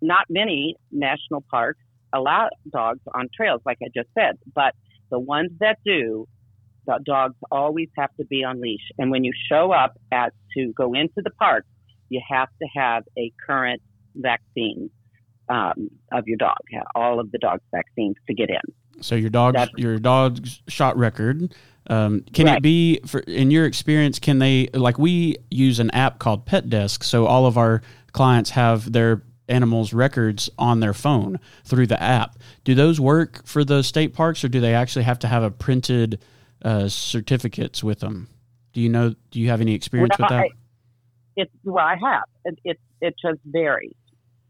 not 0.00 0.26
many 0.28 0.76
national 0.90 1.44
parks 1.50 1.80
allow 2.12 2.50
dogs 2.70 3.00
on 3.14 3.28
trails, 3.34 3.62
like 3.64 3.78
I 3.82 3.88
just 3.94 4.08
said, 4.14 4.38
but 4.54 4.74
the 5.10 5.18
ones 5.18 5.50
that 5.60 5.78
do, 5.84 6.28
the 6.86 7.00
dogs 7.04 7.36
always 7.50 7.88
have 7.96 8.10
to 8.18 8.24
be 8.26 8.44
on 8.44 8.60
leash. 8.60 8.90
And 8.98 9.10
when 9.10 9.24
you 9.24 9.32
show 9.48 9.72
up 9.72 9.98
at 10.10 10.32
to 10.56 10.72
go 10.76 10.92
into 10.92 11.22
the 11.24 11.30
park, 11.30 11.64
you 12.08 12.20
have 12.28 12.48
to 12.60 12.68
have 12.76 13.04
a 13.16 13.32
current 13.46 13.80
vaccine 14.14 14.90
um, 15.48 15.90
of 16.12 16.26
your 16.26 16.36
dog, 16.36 16.58
all 16.94 17.18
of 17.20 17.30
the 17.30 17.38
dog's 17.38 17.64
vaccines 17.72 18.16
to 18.26 18.34
get 18.34 18.50
in. 18.50 18.60
So 19.00 19.14
your 19.14 19.30
dog's 19.30 19.54
That's- 19.54 19.78
your 19.78 19.98
dog's 19.98 20.62
shot 20.68 20.96
record. 20.96 21.54
Um, 21.88 22.24
can 22.32 22.46
it 22.48 22.62
be 22.62 23.00
for 23.06 23.20
in 23.20 23.50
your 23.50 23.66
experience? 23.66 24.18
Can 24.18 24.38
they 24.38 24.68
like 24.72 24.98
we 24.98 25.36
use 25.50 25.80
an 25.80 25.90
app 25.90 26.18
called 26.18 26.46
Pet 26.46 26.70
Desk, 26.70 27.02
so 27.02 27.26
all 27.26 27.46
of 27.46 27.58
our 27.58 27.82
clients 28.12 28.50
have 28.50 28.92
their 28.92 29.22
animals' 29.48 29.92
records 29.92 30.48
on 30.58 30.80
their 30.80 30.94
phone 30.94 31.38
through 31.64 31.86
the 31.88 32.00
app. 32.00 32.38
Do 32.64 32.74
those 32.74 33.00
work 33.00 33.44
for 33.44 33.64
the 33.64 33.82
state 33.82 34.14
parks, 34.14 34.44
or 34.44 34.48
do 34.48 34.60
they 34.60 34.74
actually 34.74 35.02
have 35.02 35.18
to 35.20 35.26
have 35.28 35.42
a 35.42 35.50
printed 35.50 36.20
uh, 36.64 36.88
certificates 36.88 37.82
with 37.82 37.98
them? 38.00 38.28
Do 38.72 38.80
you 38.80 38.88
know? 38.88 39.14
Do 39.30 39.40
you 39.40 39.48
have 39.50 39.60
any 39.60 39.74
experience 39.74 40.14
Well, 40.18 40.28
with 40.28 40.30
that? 40.30 40.44
I, 40.44 40.48
it's 41.36 41.52
well, 41.64 41.84
I 41.84 41.96
have. 41.96 42.22
It, 42.44 42.58
it 42.64 42.80
it 43.00 43.14
just 43.20 43.40
varies. 43.44 43.94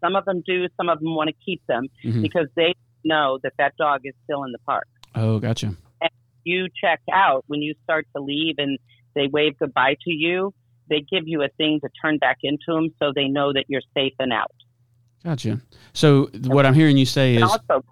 Some 0.00 0.16
of 0.16 0.24
them 0.26 0.42
do. 0.46 0.66
Some 0.76 0.88
of 0.88 1.00
them 1.00 1.14
want 1.14 1.28
to 1.28 1.34
keep 1.44 1.66
them 1.66 1.88
Mhm. 2.04 2.22
because 2.22 2.48
they 2.54 2.74
know 3.04 3.38
that 3.42 3.54
that 3.58 3.76
dog 3.78 4.02
is 4.04 4.14
still 4.24 4.44
in 4.44 4.52
the 4.52 4.58
park. 4.66 4.86
Oh, 5.14 5.38
gotcha. 5.38 5.74
You 6.44 6.68
check 6.82 7.00
out 7.12 7.44
when 7.46 7.62
you 7.62 7.74
start 7.84 8.06
to 8.16 8.22
leave, 8.22 8.56
and 8.58 8.78
they 9.14 9.26
wave 9.26 9.58
goodbye 9.58 9.96
to 10.04 10.10
you. 10.10 10.52
They 10.88 11.00
give 11.00 11.24
you 11.26 11.42
a 11.42 11.48
thing 11.56 11.80
to 11.80 11.88
turn 12.02 12.18
back 12.18 12.38
into 12.42 12.58
them, 12.68 12.90
so 12.98 13.12
they 13.14 13.28
know 13.28 13.52
that 13.52 13.66
you're 13.68 13.82
safe 13.94 14.14
and 14.18 14.32
out. 14.32 14.52
Gotcha. 15.24 15.60
So 15.92 16.28
what 16.46 16.66
I'm 16.66 16.74
hearing 16.74 16.96
you 16.96 17.06
say 17.06 17.36
is 17.36 17.42
also, 17.42 17.84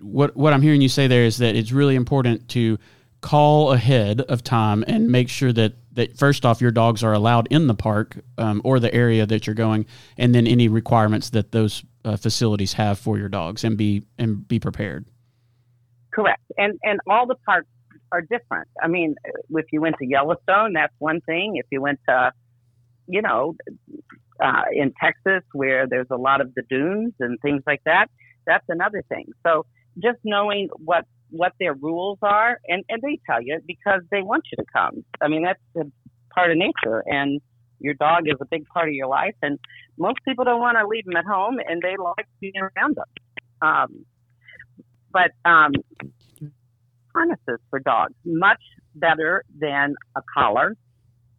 what 0.00 0.36
what 0.36 0.52
I'm 0.52 0.62
hearing 0.62 0.80
you 0.80 0.88
say 0.88 1.06
there 1.06 1.24
is 1.24 1.38
that 1.38 1.54
it's 1.54 1.72
really 1.72 1.94
important 1.94 2.48
to 2.50 2.78
call 3.20 3.72
ahead 3.72 4.20
of 4.22 4.42
time 4.42 4.84
and 4.86 5.08
make 5.08 5.30
sure 5.30 5.52
that 5.52 5.72
that 5.92 6.18
first 6.18 6.44
off 6.44 6.60
your 6.60 6.72
dogs 6.72 7.02
are 7.02 7.12
allowed 7.12 7.46
in 7.50 7.68
the 7.68 7.74
park 7.74 8.18
um, 8.36 8.60
or 8.64 8.80
the 8.80 8.92
area 8.92 9.24
that 9.24 9.46
you're 9.46 9.54
going, 9.54 9.86
and 10.18 10.34
then 10.34 10.46
any 10.46 10.68
requirements 10.68 11.30
that 11.30 11.52
those 11.52 11.84
uh, 12.04 12.16
facilities 12.16 12.72
have 12.74 12.98
for 12.98 13.16
your 13.16 13.28
dogs, 13.28 13.62
and 13.64 13.78
be 13.78 14.02
and 14.18 14.46
be 14.46 14.58
prepared. 14.58 15.06
Correct. 16.12 16.42
And 16.58 16.78
and 16.82 17.00
all 17.08 17.26
the 17.26 17.36
parks 17.46 17.68
are 18.14 18.22
different. 18.22 18.68
I 18.84 18.88
mean, 18.88 19.16
if 19.50 19.66
you 19.72 19.80
went 19.80 19.96
to 20.02 20.06
Yellowstone, 20.06 20.72
that's 20.74 20.94
one 20.98 21.20
thing. 21.22 21.56
If 21.56 21.66
you 21.72 21.80
went 21.82 22.00
to, 22.08 22.32
you 23.08 23.22
know, 23.22 23.56
uh, 24.42 24.64
in 24.72 24.92
Texas 25.02 25.42
where 25.52 25.86
there's 25.88 26.10
a 26.10 26.16
lot 26.16 26.40
of 26.40 26.54
the 26.54 26.62
dunes 26.68 27.14
and 27.20 27.38
things 27.42 27.62
like 27.66 27.82
that, 27.84 28.06
That's 28.46 28.64
another 28.68 29.02
thing. 29.08 29.26
So 29.46 29.66
just 30.02 30.18
knowing 30.24 30.68
what 30.78 31.04
what 31.30 31.52
their 31.60 31.74
rules 31.74 32.18
are, 32.22 32.58
and 32.68 32.84
and 32.88 33.02
they 33.02 33.18
tell 33.28 33.42
you 33.42 33.60
because 33.66 34.02
they 34.10 34.22
want 34.22 34.44
you 34.50 34.56
to 34.62 34.66
come. 34.72 35.04
I 35.20 35.28
mean, 35.28 35.42
that's 35.44 35.60
a 35.76 35.84
part 36.34 36.50
of 36.52 36.58
nature, 36.58 37.02
and 37.06 37.40
your 37.80 37.94
dog 37.94 38.28
is 38.28 38.36
a 38.40 38.46
big 38.50 38.66
part 38.74 38.88
of 38.88 38.94
your 38.94 39.08
life. 39.08 39.34
And 39.42 39.58
most 39.98 40.18
people 40.26 40.44
don't 40.44 40.60
want 40.60 40.78
to 40.78 40.86
leave 40.86 41.04
them 41.06 41.16
at 41.16 41.24
home, 41.24 41.58
and 41.68 41.82
they 41.82 41.96
like 41.98 42.26
being 42.40 42.54
around 42.58 42.96
them. 42.96 43.10
Um, 43.68 44.06
but 45.12 45.32
um, 45.44 45.72
harnesses 47.14 47.60
for 47.70 47.78
dogs 47.78 48.14
much 48.24 48.60
better 48.94 49.44
than 49.58 49.94
a 50.16 50.20
collar. 50.36 50.76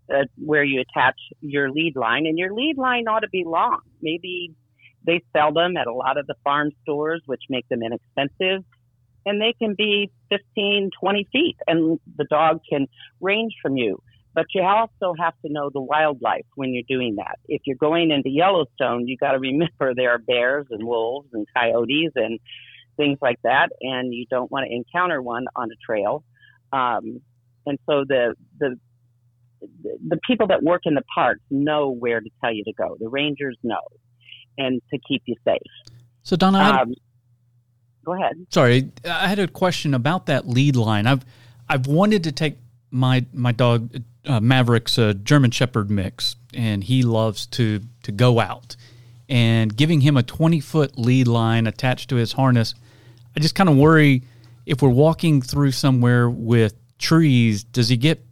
Uh, 0.07 0.21
where 0.37 0.63
you 0.63 0.81
attach 0.81 1.15
your 1.41 1.71
lead 1.71 1.95
line, 1.95 2.27
and 2.27 2.37
your 2.37 2.53
lead 2.53 2.77
line 2.77 3.07
ought 3.07 3.21
to 3.21 3.29
be 3.29 3.43
long. 3.43 3.79
Maybe 4.03 4.53
they 5.03 5.23
sell 5.35 5.51
them 5.51 5.77
at 5.77 5.87
a 5.87 5.93
lot 5.93 6.19
of 6.19 6.27
the 6.27 6.35
farm 6.43 6.69
stores, 6.83 7.23
which 7.25 7.41
make 7.49 7.67
them 7.69 7.81
inexpensive 7.81 8.63
and 9.25 9.41
they 9.41 9.53
can 9.57 9.75
be 9.75 10.11
15, 10.29 10.91
20 10.99 11.27
feet, 11.31 11.57
and 11.67 11.99
the 12.17 12.25
dog 12.25 12.59
can 12.69 12.87
range 13.19 13.53
from 13.61 13.75
you. 13.75 14.01
But 14.33 14.45
you 14.53 14.61
also 14.61 15.15
have 15.19 15.33
to 15.45 15.51
know 15.51 15.69
the 15.73 15.81
wildlife 15.81 16.45
when 16.55 16.73
you're 16.73 16.83
doing 16.87 17.15
that. 17.15 17.39
If 17.47 17.61
you're 17.65 17.77
going 17.77 18.11
into 18.11 18.29
Yellowstone, 18.29 19.07
you 19.07 19.17
got 19.17 19.31
to 19.31 19.39
remember 19.39 19.93
there 19.95 20.11
are 20.11 20.19
bears 20.19 20.67
and 20.69 20.85
wolves 20.85 21.29
and 21.33 21.47
coyotes 21.55 22.11
and 22.15 22.39
things 22.97 23.17
like 23.21 23.39
that, 23.43 23.69
and 23.81 24.13
you 24.13 24.25
don't 24.29 24.51
want 24.51 24.67
to 24.67 24.73
encounter 24.73 25.21
one 25.21 25.45
on 25.55 25.69
a 25.71 25.75
trail. 25.85 26.23
Um, 26.71 27.21
and 27.65 27.79
so 27.87 28.03
the 28.07 28.35
the 28.59 28.77
the 30.07 30.19
people 30.27 30.47
that 30.47 30.61
work 30.61 30.81
in 30.85 30.93
the 30.93 31.03
parks 31.13 31.41
know 31.49 31.89
where 31.89 32.21
to 32.21 32.29
tell 32.41 32.53
you 32.53 32.63
to 32.63 32.73
go. 32.73 32.97
The 32.99 33.09
rangers 33.09 33.57
know, 33.63 33.81
and 34.57 34.81
to 34.91 34.99
keep 35.07 35.23
you 35.25 35.35
safe. 35.45 35.59
So 36.23 36.35
Donna, 36.35 36.59
um, 36.59 36.93
go 38.05 38.13
ahead. 38.13 38.45
Sorry, 38.49 38.91
I 39.03 39.27
had 39.27 39.39
a 39.39 39.47
question 39.47 39.93
about 39.93 40.25
that 40.27 40.47
lead 40.47 40.75
line. 40.75 41.07
I've 41.07 41.25
I've 41.67 41.87
wanted 41.87 42.23
to 42.25 42.31
take 42.31 42.57
my 42.91 43.25
my 43.33 43.51
dog 43.51 44.03
uh, 44.25 44.39
Maverick's 44.39 44.97
a 44.97 45.13
German 45.13 45.51
Shepherd 45.51 45.89
mix, 45.89 46.35
and 46.53 46.83
he 46.83 47.03
loves 47.03 47.45
to 47.47 47.81
to 48.03 48.11
go 48.11 48.39
out. 48.39 48.75
And 49.27 49.75
giving 49.75 50.01
him 50.01 50.17
a 50.17 50.23
twenty 50.23 50.59
foot 50.59 50.97
lead 50.99 51.27
line 51.27 51.65
attached 51.65 52.09
to 52.09 52.15
his 52.15 52.33
harness, 52.33 52.75
I 53.35 53.39
just 53.39 53.55
kind 53.55 53.69
of 53.69 53.75
worry 53.75 54.23
if 54.65 54.81
we're 54.81 54.89
walking 54.89 55.41
through 55.41 55.71
somewhere 55.71 56.29
with 56.29 56.75
trees. 56.99 57.63
Does 57.63 57.89
he 57.89 57.97
get? 57.97 58.23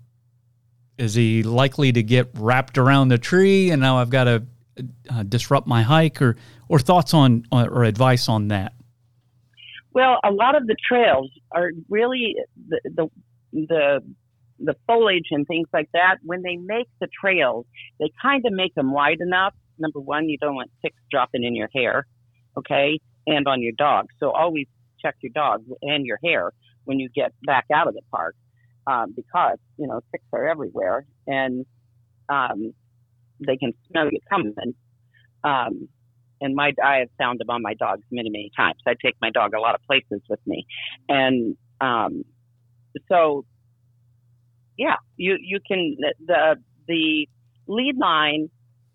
Is 0.99 1.15
he 1.15 1.41
likely 1.41 1.91
to 1.91 2.03
get 2.03 2.29
wrapped 2.35 2.77
around 2.77 3.07
the 3.07 3.17
tree? 3.17 3.71
And 3.71 3.81
now 3.81 3.97
I've 3.97 4.11
got 4.11 4.25
to 4.25 4.43
uh, 5.09 5.23
disrupt 5.23 5.67
my 5.67 5.81
hike, 5.81 6.21
or 6.21 6.35
or 6.69 6.79
thoughts 6.79 7.13
on 7.13 7.45
or 7.51 7.83
advice 7.83 8.29
on 8.29 8.49
that? 8.49 8.73
Well, 9.93 10.19
a 10.23 10.31
lot 10.31 10.55
of 10.55 10.65
the 10.67 10.75
trails 10.87 11.31
are 11.51 11.71
really 11.89 12.35
the 12.67 12.81
the 12.83 13.09
the, 13.51 14.03
the 14.59 14.75
foliage 14.87 15.27
and 15.31 15.47
things 15.47 15.67
like 15.73 15.89
that. 15.93 16.17
When 16.23 16.41
they 16.41 16.55
make 16.55 16.87
the 16.99 17.07
trails, 17.07 17.65
they 17.99 18.11
kind 18.21 18.45
of 18.45 18.53
make 18.53 18.73
them 18.75 18.91
wide 18.91 19.19
enough. 19.19 19.53
Number 19.77 19.99
one, 19.99 20.29
you 20.29 20.37
don't 20.39 20.55
want 20.55 20.71
ticks 20.81 20.97
dropping 21.11 21.43
in 21.43 21.55
your 21.55 21.69
hair, 21.73 22.05
okay, 22.57 22.99
and 23.27 23.47
on 23.47 23.61
your 23.61 23.73
dog. 23.77 24.07
So 24.19 24.31
always 24.31 24.67
check 25.01 25.15
your 25.21 25.31
dog 25.33 25.63
and 25.81 26.05
your 26.05 26.19
hair 26.23 26.51
when 26.85 26.99
you 26.99 27.09
get 27.09 27.33
back 27.45 27.65
out 27.73 27.87
of 27.87 27.93
the 27.93 28.01
park, 28.11 28.35
um, 28.87 29.13
because 29.15 29.57
you 29.77 29.87
know 29.87 30.01
ticks 30.11 30.25
are 30.33 30.47
everywhere 30.47 31.05
and 31.27 31.65
um, 32.29 32.73
they 33.45 33.57
can 33.57 33.73
smell 33.89 34.09
you 34.11 34.19
coming. 34.29 34.53
Um, 35.43 35.87
and 36.41 36.55
my 36.55 36.73
I 36.83 36.97
have 36.97 37.09
found 37.17 37.39
them 37.39 37.49
on 37.49 37.61
my 37.61 37.73
dogs 37.73 38.03
many 38.11 38.29
many 38.29 38.51
times. 38.55 38.77
I 38.85 38.95
take 39.01 39.15
my 39.21 39.29
dog 39.29 39.53
a 39.53 39.59
lot 39.59 39.75
of 39.75 39.81
places 39.83 40.21
with 40.29 40.39
me, 40.45 40.65
and 41.07 41.55
um, 41.79 42.23
so 43.09 43.45
yeah, 44.77 44.95
you 45.17 45.37
you 45.41 45.59
can 45.65 45.95
the 46.25 46.57
the 46.87 47.27
lead 47.67 47.97
line. 47.97 48.49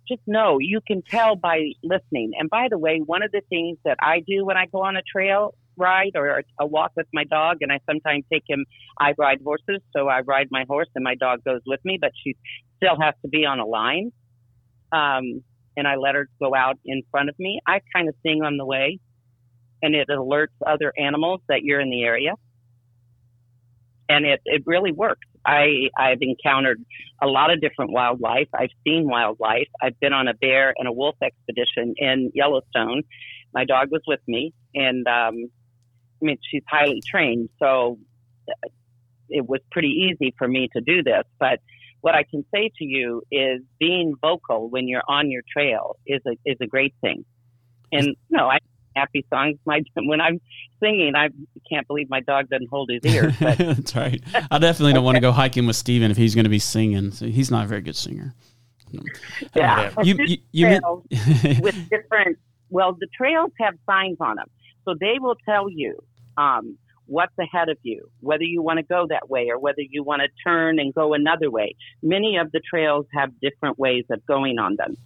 Just 0.09 0.23
know 0.27 0.59
you 0.59 0.81
can 0.87 1.03
tell 1.03 1.37
by 1.37 1.73
listening. 1.83 2.33
And 2.39 2.49
by 2.49 2.69
the 2.71 2.79
way, 2.79 3.01
one 3.05 3.23
of 3.23 3.31
the 3.31 3.43
things 3.49 3.79
that 3.85 3.99
I 4.01 4.21
do 4.27 4.45
when 4.45 4.57
I 4.57 4.67
go 4.67 4.83
on 4.83 4.97
a 4.97 5.03
trail 5.03 5.55
ride 5.77 6.13
or 6.17 6.43
a 6.59 6.67
walk 6.67 6.93
with 6.97 7.07
my 7.13 7.25
dog, 7.25 7.59
and 7.61 7.71
I 7.71 7.79
sometimes 7.89 8.25
take 8.33 8.45
him. 8.49 8.65
I 8.99 9.15
ride 9.17 9.41
horses, 9.45 9.81
so 9.97 10.09
I 10.09 10.21
ride 10.21 10.49
my 10.51 10.65
horse, 10.69 10.89
and 10.95 11.05
my 11.05 11.15
dog 11.15 11.45
goes 11.45 11.61
with 11.67 11.81
me, 11.85 11.99
but 12.01 12.13
she 12.25 12.35
still 12.79 12.99
has 13.01 13.15
to 13.23 13.29
be 13.29 13.45
on 13.45 13.61
a 13.61 13.67
line. 13.67 14.11
Um, 14.91 15.45
and 15.77 15.87
I 15.87 15.97
let 15.97 16.17
her 16.17 16.29
go 16.41 16.55
out 16.55 16.79
in 16.85 17.03
front 17.11 17.29
of 17.29 17.39
me, 17.39 17.61
I 17.67 17.81
kind 17.95 18.09
of 18.09 18.15
sing 18.25 18.43
on 18.43 18.57
the 18.57 18.65
way 18.65 18.99
and 19.83 19.95
it 19.95 20.09
alerts 20.09 20.49
other 20.67 20.93
animals 20.99 21.41
that 21.49 21.63
you're 21.63 21.81
in 21.81 21.91
the 21.91 22.03
area. 22.03 22.35
And 24.09 24.25
it, 24.25 24.41
it 24.45 24.63
really 24.67 24.93
works. 24.93 25.27
I, 25.49 25.89
I've 25.99 26.19
encountered 26.21 26.85
a 27.23 27.27
lot 27.27 27.51
of 27.51 27.61
different 27.61 27.91
wildlife. 27.93 28.49
I've 28.55 28.75
seen 28.87 29.09
wildlife. 29.09 29.69
I've 29.81 29.99
been 29.99 30.13
on 30.13 30.29
a 30.29 30.35
bear 30.35 30.75
and 30.77 30.87
a 30.87 30.93
wolf 30.93 31.17
expedition 31.23 31.95
in 31.97 32.31
Yellowstone. 32.35 33.03
My 33.55 33.65
dog 33.65 33.89
was 33.91 34.03
with 34.07 34.21
me 34.29 34.53
and, 34.75 35.07
um, 35.09 35.51
I 36.21 36.25
mean, 36.25 36.37
she's 36.51 36.65
highly 36.69 37.01
trained. 37.09 37.49
So 37.59 37.99
it 39.31 39.49
was 39.49 39.61
pretty 39.71 40.11
easy 40.11 40.35
for 40.37 40.47
me 40.47 40.69
to 40.75 40.81
do 40.83 41.03
this, 41.03 41.25
but 41.39 41.61
what 42.01 42.15
I 42.15 42.25
can 42.25 42.45
say 42.55 42.71
to 42.79 42.85
you 42.85 43.23
is 43.31 43.61
being 43.79 44.15
vocal 44.21 44.71
when 44.71 44.87
you're 44.87 45.03
on 45.09 45.31
your 45.31 45.43
trail 45.51 45.97
is 46.07 46.21
a 46.27 46.33
is 46.45 46.57
a 46.61 46.67
great 46.67 46.95
thing. 47.01 47.25
And 47.91 48.17
no, 48.31 48.49
I 48.49 48.59
happy 48.99 49.25
songs. 49.31 49.59
My 49.65 49.83
when 49.95 50.21
I'm 50.21 50.41
singing, 50.81 51.15
I 51.15 51.29
can't 51.71 51.87
believe 51.87 52.09
my 52.11 52.21
dog 52.21 52.49
doesn't 52.49 52.69
hold 52.69 52.91
his 52.91 53.05
ears. 53.05 53.35
But. 53.41 53.59
That's 53.59 53.95
right. 53.95 54.23
I 54.51 54.59
definitely 54.59 54.95
don't 54.95 55.05
want 55.05 55.17
to 55.17 55.21
go 55.21 55.33
hiking 55.33 55.67
with 55.67 55.77
Stephen 55.77 56.11
if 56.11 56.17
he's 56.17 56.35
going 56.35 56.45
to 56.45 56.51
be 56.51 56.59
singing. 56.59 57.13
So 57.13 57.27
he's 57.27 57.51
not 57.51 57.65
a 57.65 57.69
very 57.69 57.81
good 57.81 57.97
singer. 57.97 58.35
Yeah, 59.55 59.93
you, 60.03 60.17
you, 60.19 60.39
you 60.53 60.81
with 61.61 61.89
different. 61.91 62.39
Well, 62.71 62.97
the 62.99 63.07
trails 63.17 63.51
have 63.61 63.75
signs 63.87 64.17
on 64.21 64.37
them, 64.37 64.47
so 64.85 64.95
they 64.99 65.19
will 65.19 65.37
tell 65.47 65.69
you 65.69 65.99
um, 66.39 66.79
what's 67.09 67.33
ahead 67.39 67.69
of 67.69 67.79
you, 67.83 68.09
whether 68.21 68.45
you 68.45 68.63
want 68.63 68.79
to 68.79 68.83
go 68.83 69.07
that 69.09 69.29
way 69.29 69.49
or 69.51 69.59
whether 69.59 69.81
you 69.81 70.03
want 70.03 70.23
to 70.23 70.29
turn 70.47 70.79
and 70.79 70.95
go 70.95 71.15
another 71.15 71.51
way. 71.51 71.75
Many 72.03 72.37
of 72.37 72.53
the 72.53 72.61
trails 72.61 73.07
have 73.15 73.31
different 73.41 73.79
ways 73.79 74.05
of 74.11 74.25
going 74.27 74.59
on 74.59 74.77
them. 74.77 74.97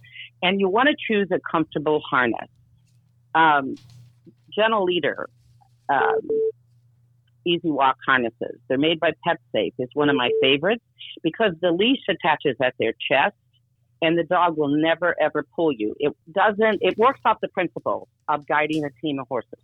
And 0.41 0.59
you 0.59 0.67
want 0.67 0.89
to 0.89 0.95
choose 1.07 1.29
a 1.31 1.39
comfortable 1.49 2.01
harness. 2.01 2.49
Um, 3.35 3.75
Gentle 4.55 4.83
Leader, 4.83 5.29
um, 5.89 6.21
Easy 7.45 7.69
Walk 7.69 7.97
harnesses. 8.05 8.59
They're 8.67 8.77
made 8.77 8.99
by 8.99 9.11
PetSafe. 9.27 9.73
It's 9.77 9.95
one 9.95 10.09
of 10.09 10.15
my 10.15 10.29
favorites 10.41 10.83
because 11.23 11.53
the 11.61 11.71
leash 11.71 12.03
attaches 12.09 12.55
at 12.61 12.73
their 12.79 12.93
chest 12.93 13.35
and 14.01 14.17
the 14.17 14.23
dog 14.23 14.57
will 14.57 14.69
never 14.69 15.15
ever 15.19 15.45
pull 15.55 15.71
you. 15.71 15.95
It 15.99 16.15
doesn't, 16.31 16.79
it 16.81 16.97
works 16.97 17.21
off 17.25 17.37
the 17.41 17.47
principle 17.47 18.07
of 18.27 18.47
guiding 18.47 18.83
a 18.83 18.89
team 19.01 19.19
of 19.19 19.27
horses. 19.27 19.59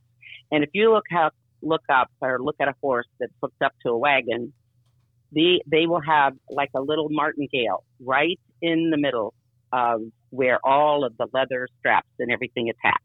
And 0.51 0.63
if 0.63 0.69
you 0.73 0.91
look 0.91 1.05
up, 1.15 1.33
look 1.61 1.83
up 1.89 2.09
or 2.21 2.39
look 2.39 2.55
at 2.59 2.67
a 2.67 2.75
horse 2.81 3.07
that's 3.19 3.33
hooked 3.41 3.61
up 3.61 3.73
to 3.83 3.89
a 3.89 3.97
wagon, 3.97 4.53
the, 5.31 5.61
they 5.67 5.85
will 5.85 6.01
have 6.01 6.33
like 6.49 6.69
a 6.75 6.81
little 6.81 7.09
martingale 7.09 7.83
right 7.99 8.39
in 8.61 8.89
the 8.89 8.97
middle 8.97 9.33
of 9.71 10.01
where 10.31 10.59
all 10.65 11.03
of 11.03 11.15
the 11.17 11.27
leather 11.33 11.67
straps 11.79 12.09
and 12.17 12.31
everything 12.31 12.69
attach. 12.69 13.01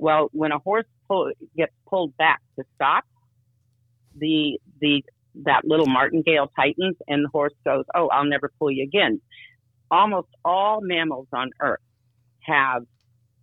Well, 0.00 0.30
when 0.32 0.50
a 0.50 0.58
horse 0.58 0.86
pull, 1.08 1.30
gets 1.56 1.74
pulled 1.86 2.16
back 2.16 2.40
to 2.58 2.64
stop, 2.74 3.04
the 4.16 4.58
the 4.80 5.04
that 5.44 5.64
little 5.64 5.86
martingale 5.86 6.50
tightens 6.56 6.96
and 7.06 7.24
the 7.24 7.28
horse 7.28 7.52
goes, 7.64 7.84
"Oh, 7.94 8.08
I'll 8.08 8.24
never 8.24 8.50
pull 8.58 8.70
you 8.70 8.82
again." 8.82 9.20
Almost 9.90 10.28
all 10.44 10.80
mammals 10.80 11.28
on 11.32 11.50
Earth 11.60 11.80
have 12.40 12.84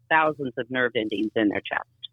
thousands 0.09 0.53
of 0.57 0.69
nerve 0.71 0.93
endings 0.95 1.31
in 1.35 1.49
their 1.49 1.61
chest, 1.61 2.09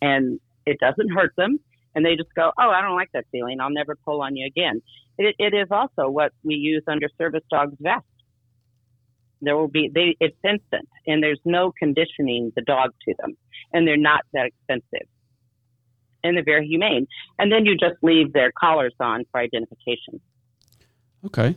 and 0.00 0.38
it 0.64 0.78
doesn't 0.78 1.10
hurt 1.10 1.34
them. 1.36 1.58
And 1.94 2.06
they 2.06 2.14
just 2.14 2.32
go, 2.34 2.52
oh, 2.56 2.70
I 2.70 2.80
don't 2.80 2.94
like 2.94 3.10
that 3.12 3.24
feeling. 3.32 3.60
I'll 3.60 3.70
never 3.70 3.96
pull 4.04 4.22
on 4.22 4.36
you 4.36 4.46
again. 4.46 4.82
It, 5.16 5.34
it 5.38 5.52
is 5.52 5.66
also 5.72 6.08
what 6.08 6.32
we 6.44 6.54
use 6.54 6.84
under 6.86 7.08
service 7.18 7.42
dogs 7.50 7.74
vest. 7.80 8.04
There 9.40 9.56
will 9.56 9.68
be, 9.68 9.90
they, 9.92 10.16
it's 10.20 10.36
instant 10.44 10.88
and 11.06 11.22
there's 11.22 11.40
no 11.44 11.72
conditioning 11.78 12.52
the 12.56 12.62
dog 12.62 12.90
to 13.06 13.14
them 13.20 13.36
and 13.72 13.86
they're 13.86 13.96
not 13.96 14.20
that 14.32 14.46
expensive 14.46 15.08
and 16.24 16.36
they're 16.36 16.44
very 16.44 16.66
humane. 16.66 17.06
And 17.38 17.52
then 17.52 17.64
you 17.66 17.76
just 17.76 17.96
leave 18.02 18.32
their 18.32 18.52
collars 18.58 18.94
on 19.00 19.24
for 19.30 19.40
identification. 19.40 20.20
Okay. 21.26 21.56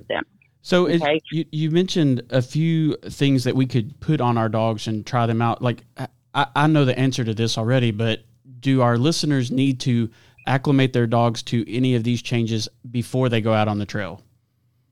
So 0.62 0.88
okay. 0.88 1.16
It, 1.16 1.24
you, 1.32 1.46
you 1.52 1.72
mentioned 1.72 2.24
a 2.30 2.42
few 2.42 2.96
things 2.98 3.44
that 3.46 3.56
we 3.56 3.66
could 3.66 4.00
put 4.00 4.22
on 4.22 4.38
our 4.38 4.50
dogs 4.50 4.88
and 4.88 5.06
try 5.06 5.26
them 5.26 5.42
out. 5.42 5.62
Like 5.62 5.84
I, 6.34 6.48
I 6.56 6.68
know 6.68 6.86
the 6.86 6.98
answer 6.98 7.24
to 7.24 7.34
this 7.34 7.58
already, 7.58 7.92
but 7.92 8.22
do 8.60 8.82
our 8.82 8.98
listeners 8.98 9.52
need 9.52 9.80
to 9.82 10.10
acclimate 10.48 10.94
their 10.94 11.08
dogs 11.08 11.44
to 11.44 11.70
any 11.72 11.96
of 11.96 12.04
these 12.04 12.22
changes 12.22 12.68
before 12.90 13.30
they 13.30 13.42
go 13.42 13.54
out 13.54 13.68
on 13.68 13.80
the 13.80 13.86
trail? 13.86 14.22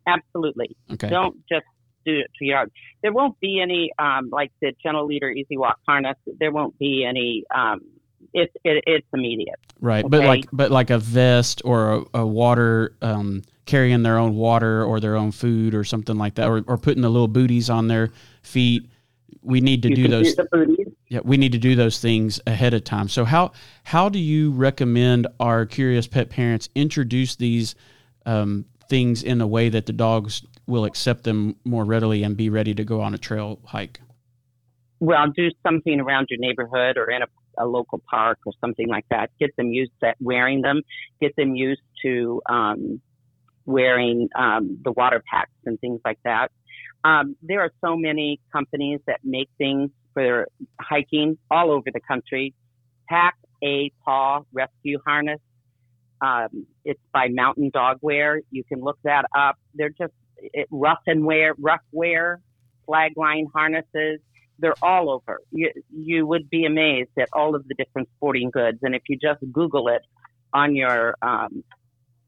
Absolutely. 0.07 0.75
Okay. 0.91 1.09
Don't 1.09 1.37
just 1.47 1.65
do 2.09 2.23
to 2.37 2.45
your 2.45 2.57
dog. 2.57 2.71
There 3.01 3.13
won't 3.13 3.39
be 3.39 3.61
any, 3.61 3.91
um, 3.97 4.29
like 4.31 4.51
the 4.61 4.73
Gentle 4.83 5.05
Leader 5.05 5.29
Easy 5.29 5.57
Walk 5.57 5.79
harness, 5.87 6.17
there 6.39 6.51
won't 6.51 6.77
be 6.77 7.05
any 7.05 7.43
um, 7.53 7.81
it's 8.33 8.53
it, 8.63 8.83
it's 8.85 9.07
immediate. 9.13 9.59
Right, 9.81 10.05
but 10.07 10.23
like 10.23 10.45
but 10.51 10.71
like 10.71 10.89
a 10.89 10.99
vest 10.99 11.61
or 11.65 11.93
a, 12.13 12.19
a 12.19 12.25
water 12.25 12.95
um, 13.01 13.43
carrying 13.65 14.03
their 14.03 14.17
own 14.17 14.35
water 14.35 14.83
or 14.83 14.99
their 14.99 15.15
own 15.15 15.31
food 15.31 15.73
or 15.73 15.83
something 15.83 16.17
like 16.17 16.35
that, 16.35 16.47
or, 16.47 16.63
or 16.67 16.77
putting 16.77 17.01
the 17.01 17.09
little 17.09 17.27
booties 17.27 17.69
on 17.69 17.87
their 17.87 18.11
feet. 18.41 18.89
We 19.41 19.61
need 19.61 19.83
to 19.83 19.89
you 19.89 19.95
do 19.95 20.07
those. 20.09 20.35
booties. 20.51 20.87
Yeah, 21.07 21.21
we 21.23 21.37
need 21.37 21.53
to 21.53 21.57
do 21.57 21.75
those 21.75 21.99
things 21.99 22.39
ahead 22.45 22.73
of 22.73 22.83
time. 22.83 23.07
So 23.07 23.25
how 23.25 23.53
how 23.83 24.09
do 24.09 24.19
you 24.19 24.51
recommend 24.51 25.27
our 25.39 25.65
curious 25.65 26.07
pet 26.07 26.29
parents 26.29 26.69
introduce 26.75 27.35
these 27.35 27.75
um, 28.25 28.65
things 28.89 29.23
in 29.23 29.39
a 29.41 29.47
way 29.47 29.69
that 29.69 29.85
the 29.85 29.93
dogs 29.93 30.43
will 30.69 30.85
accept 30.85 31.23
them 31.23 31.55
more 31.65 31.83
readily 31.83 32.23
and 32.23 32.37
be 32.37 32.49
ready 32.49 32.73
to 32.75 32.83
go 32.83 33.01
on 33.01 33.13
a 33.13 33.17
trail 33.17 33.59
hike? 33.65 33.99
Well, 34.99 35.27
do 35.35 35.49
something 35.65 35.99
around 35.99 36.27
your 36.29 36.39
neighborhood 36.39 36.97
or 36.97 37.09
in 37.09 37.21
a, 37.21 37.27
a 37.57 37.65
local 37.65 38.01
park 38.09 38.39
or 38.45 38.53
something 38.61 38.87
like 38.87 39.05
that. 39.09 39.31
Get 39.39 39.55
them 39.55 39.71
used 39.71 39.91
to 40.03 40.13
wearing 40.19 40.61
them. 40.61 40.81
Get 41.21 41.35
them 41.35 41.55
used 41.55 41.81
to 42.03 42.41
um, 42.49 43.01
wearing 43.65 44.29
um, 44.37 44.79
the 44.83 44.91
water 44.91 45.23
packs 45.29 45.51
and 45.65 45.79
things 45.79 46.01
like 46.03 46.19
that. 46.25 46.51
Um, 47.03 47.35
there 47.41 47.61
are 47.61 47.71
so 47.83 47.95
many 47.95 48.41
companies 48.51 48.99
that 49.07 49.19
make 49.23 49.49
things 49.57 49.89
for 50.13 50.47
hiking 50.81 51.37
all 51.49 51.71
over 51.71 51.89
the 51.93 52.01
country. 52.01 52.53
Pack 53.07 53.35
a 53.63 53.91
Paw 54.03 54.41
Rescue 54.51 54.99
Harness. 55.05 55.39
Um, 56.21 56.67
it's 56.83 56.99
by 57.13 57.27
Mountain 57.29 57.71
Dog 57.73 57.99
Wear. 58.01 58.41
You 58.51 58.63
can 58.63 58.81
look 58.81 58.97
that 59.03 59.25
up. 59.35 59.55
They're 59.73 59.89
just 59.89 60.13
it, 60.41 60.67
rough 60.71 61.01
and 61.07 61.25
wear, 61.25 61.53
rough 61.57 61.81
wear, 61.91 62.41
Flagline 62.87 63.45
harnesses. 63.53 64.19
They're 64.57 64.75
all 64.81 65.09
over. 65.09 65.39
You, 65.51 65.71
you 65.89 66.25
would 66.25 66.49
be 66.49 66.65
amazed 66.65 67.11
at 67.17 67.29
all 67.31 67.55
of 67.55 67.67
the 67.67 67.75
different 67.75 68.09
sporting 68.17 68.49
goods. 68.49 68.79
And 68.81 68.93
if 68.93 69.03
you 69.07 69.17
just 69.17 69.39
Google 69.51 69.87
it 69.87 70.01
on 70.53 70.75
your 70.75 71.15
um, 71.21 71.63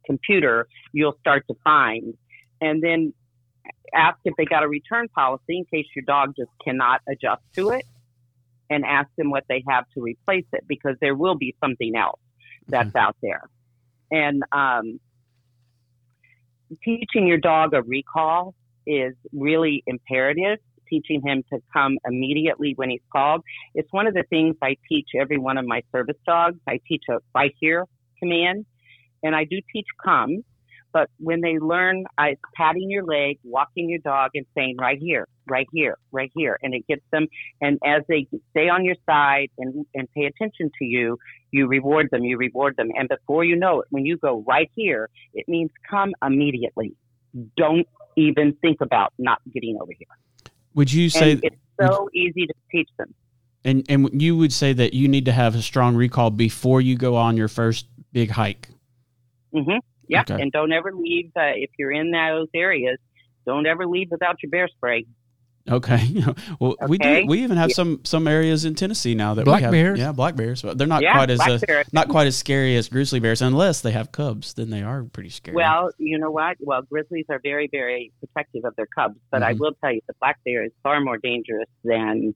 computer, 0.06 0.68
you'll 0.94 1.18
start 1.20 1.44
to 1.50 1.56
find. 1.64 2.14
And 2.62 2.82
then 2.82 3.14
ask 3.94 4.18
if 4.24 4.34
they 4.38 4.46
got 4.46 4.64
a 4.64 4.68
return 4.68 5.08
policy 5.10 5.58
in 5.58 5.66
case 5.66 5.86
your 5.96 6.06
dog 6.06 6.34
just 6.38 6.52
cannot 6.64 7.02
adjust 7.08 7.42
to 7.56 7.72
it 7.72 7.86
and 8.70 8.86
ask 8.86 9.10
them 9.18 9.30
what 9.30 9.44
they 9.50 9.64
have 9.68 9.84
to 9.94 10.02
replace 10.02 10.46
it 10.54 10.64
because 10.68 10.96
there 11.02 11.16
will 11.16 11.36
be 11.36 11.56
something 11.62 11.96
else 11.96 12.20
that's 12.68 12.96
out 12.96 13.18
there. 13.22 13.44
And 14.12 14.44
um, 14.52 15.00
teaching 16.84 17.28
your 17.28 17.38
dog 17.38 17.74
a 17.74 17.82
recall 17.82 18.54
is 18.86 19.14
really 19.32 19.84
imperative. 19.88 20.60
Teaching 20.90 21.22
him 21.26 21.42
to 21.54 21.60
come 21.72 21.98
immediately 22.06 22.74
when 22.76 22.90
he's 22.90 23.00
called. 23.14 23.44
It's 23.74 23.88
one 23.92 24.08
of 24.08 24.14
the 24.14 24.24
things 24.30 24.58
I 24.62 24.76
teach 24.90 25.08
every 25.18 25.38
one 25.38 25.58
of 25.58 25.66
my 25.66 25.84
service 25.90 26.18
dogs. 26.28 26.58
I 26.68 26.82
teach 26.86 27.04
a 27.10 27.20
right 27.34 27.54
here 27.62 27.86
command 28.20 28.66
and 29.24 29.36
I 29.36 29.46
do 29.46 29.62
teach 29.74 29.86
come, 30.04 30.44
but 30.94 31.10
when 31.20 31.42
they 31.42 31.58
learn, 31.60 32.06
I 32.18 32.38
patting 32.56 32.90
your 32.90 33.04
leg, 33.04 33.40
walking 33.44 33.90
your 33.90 34.00
dog, 34.00 34.32
and 34.36 34.46
saying 34.56 34.78
right 34.80 35.00
here, 35.00 35.28
right 35.48 35.68
here, 35.74 35.98
right 36.12 36.32
here, 36.36 36.58
and 36.62 36.74
it 36.74 36.86
gets 36.88 37.04
them. 37.12 37.28
And 37.62 37.80
as 37.86 38.04
they 38.08 38.28
stay 38.52 38.70
on 38.70 38.86
your 38.86 38.96
side 39.06 39.50
and 39.58 39.86
and 39.94 40.08
pay 40.14 40.26
attention 40.26 40.72
to 40.80 40.86
you, 40.86 41.18
you 41.52 41.68
reward 41.68 42.10
them, 42.12 42.24
you 42.24 42.38
reward 42.38 42.76
them, 42.78 42.90
and 42.96 43.10
before 43.10 43.44
you 43.44 43.56
know 43.56 43.82
it, 43.82 43.88
when 43.90 44.06
you 44.06 44.18
go 44.18 44.44
right 44.48 44.70
here, 44.76 45.10
it 45.34 45.48
means 45.48 45.72
come 45.90 46.14
immediately. 46.26 46.94
Don't 47.58 47.88
even 48.18 48.54
think 48.62 48.82
about 48.82 49.14
not 49.18 49.40
getting 49.54 49.78
over 49.82 49.92
here. 49.98 50.08
Would 50.74 50.92
you 50.92 51.10
say 51.10 51.34
And 51.34 51.44
it's 51.44 51.56
so 51.80 52.10
easy 52.14 52.46
to 52.48 52.54
teach 52.72 52.90
them. 52.98 53.14
and 53.64 53.86
and 53.90 54.22
you 54.22 54.36
would 54.38 54.54
say 54.54 54.74
that 54.74 54.94
you 54.94 55.08
need 55.08 55.26
to 55.26 55.32
have 55.32 55.56
a 55.56 55.62
strong 55.62 55.96
recall 55.96 56.30
before 56.30 56.82
you 56.82 56.96
go 56.98 57.16
on 57.16 57.38
your 57.38 57.48
first 57.48 57.88
big 58.12 58.32
hike? 58.32 58.70
hmm 59.54 59.78
Yeah, 60.12 60.22
Okay. 60.22 60.42
and 60.42 60.52
don't 60.52 60.72
ever 60.72 60.92
leave 60.94 61.32
uh, 61.36 61.54
if 61.56 61.70
you're 61.80 61.92
in 61.92 62.12
those 62.12 62.48
areas. 62.54 62.98
Don't 63.46 63.66
ever 63.66 63.88
leave 63.88 64.10
without 64.12 64.36
your 64.44 64.50
bear 64.52 64.68
spray. 64.68 65.06
Okay. 65.70 66.24
well, 66.60 66.76
we 66.88 66.98
do. 66.98 67.24
We 67.28 67.44
even 67.44 67.56
have 67.58 67.72
some 67.72 68.02
some 68.04 68.28
areas 68.28 68.66
in 68.66 68.74
Tennessee 68.76 69.14
now 69.16 69.36
that 69.36 69.46
Black 69.46 69.60
we 69.60 69.64
have, 69.64 69.72
bears? 69.72 70.00
Yeah, 70.00 70.12
black 70.12 70.36
bears. 70.36 70.62
But 70.64 70.78
they're 70.78 70.88
not 70.88 71.02
yeah, 71.04 71.14
quite 71.14 71.30
as 71.30 71.38
black 71.38 71.70
uh, 71.70 71.84
not 71.94 72.10
quite 72.10 72.28
as 72.28 72.36
scary 72.36 72.76
as 72.76 72.90
grizzly 72.90 73.20
bears, 73.20 73.42
unless 73.42 73.82
they 73.82 73.92
have 73.92 74.12
cubs. 74.12 74.54
Then 74.56 74.70
they 74.70 74.82
are 74.82 75.04
pretty 75.04 75.30
scary. 75.30 75.56
Well, 75.56 75.92
you 75.98 76.18
know 76.20 76.32
what? 76.32 76.58
Well, 76.60 76.82
grizzlies 76.82 77.26
are 77.30 77.40
very, 77.44 77.68
very 77.72 78.12
protective 78.20 78.66
of 78.66 78.76
their 78.76 78.88
cubs, 78.88 79.20
but 79.32 79.44
I 79.44 79.54
Mhm. 79.54 79.60
will 79.60 79.74
tell 79.82 79.94
you, 79.94 80.02
the 80.08 80.16
black 80.20 80.40
bear 80.44 80.66
is 80.66 80.72
far 80.84 81.00
more 81.00 81.18
dangerous 81.18 81.70
than 81.84 82.34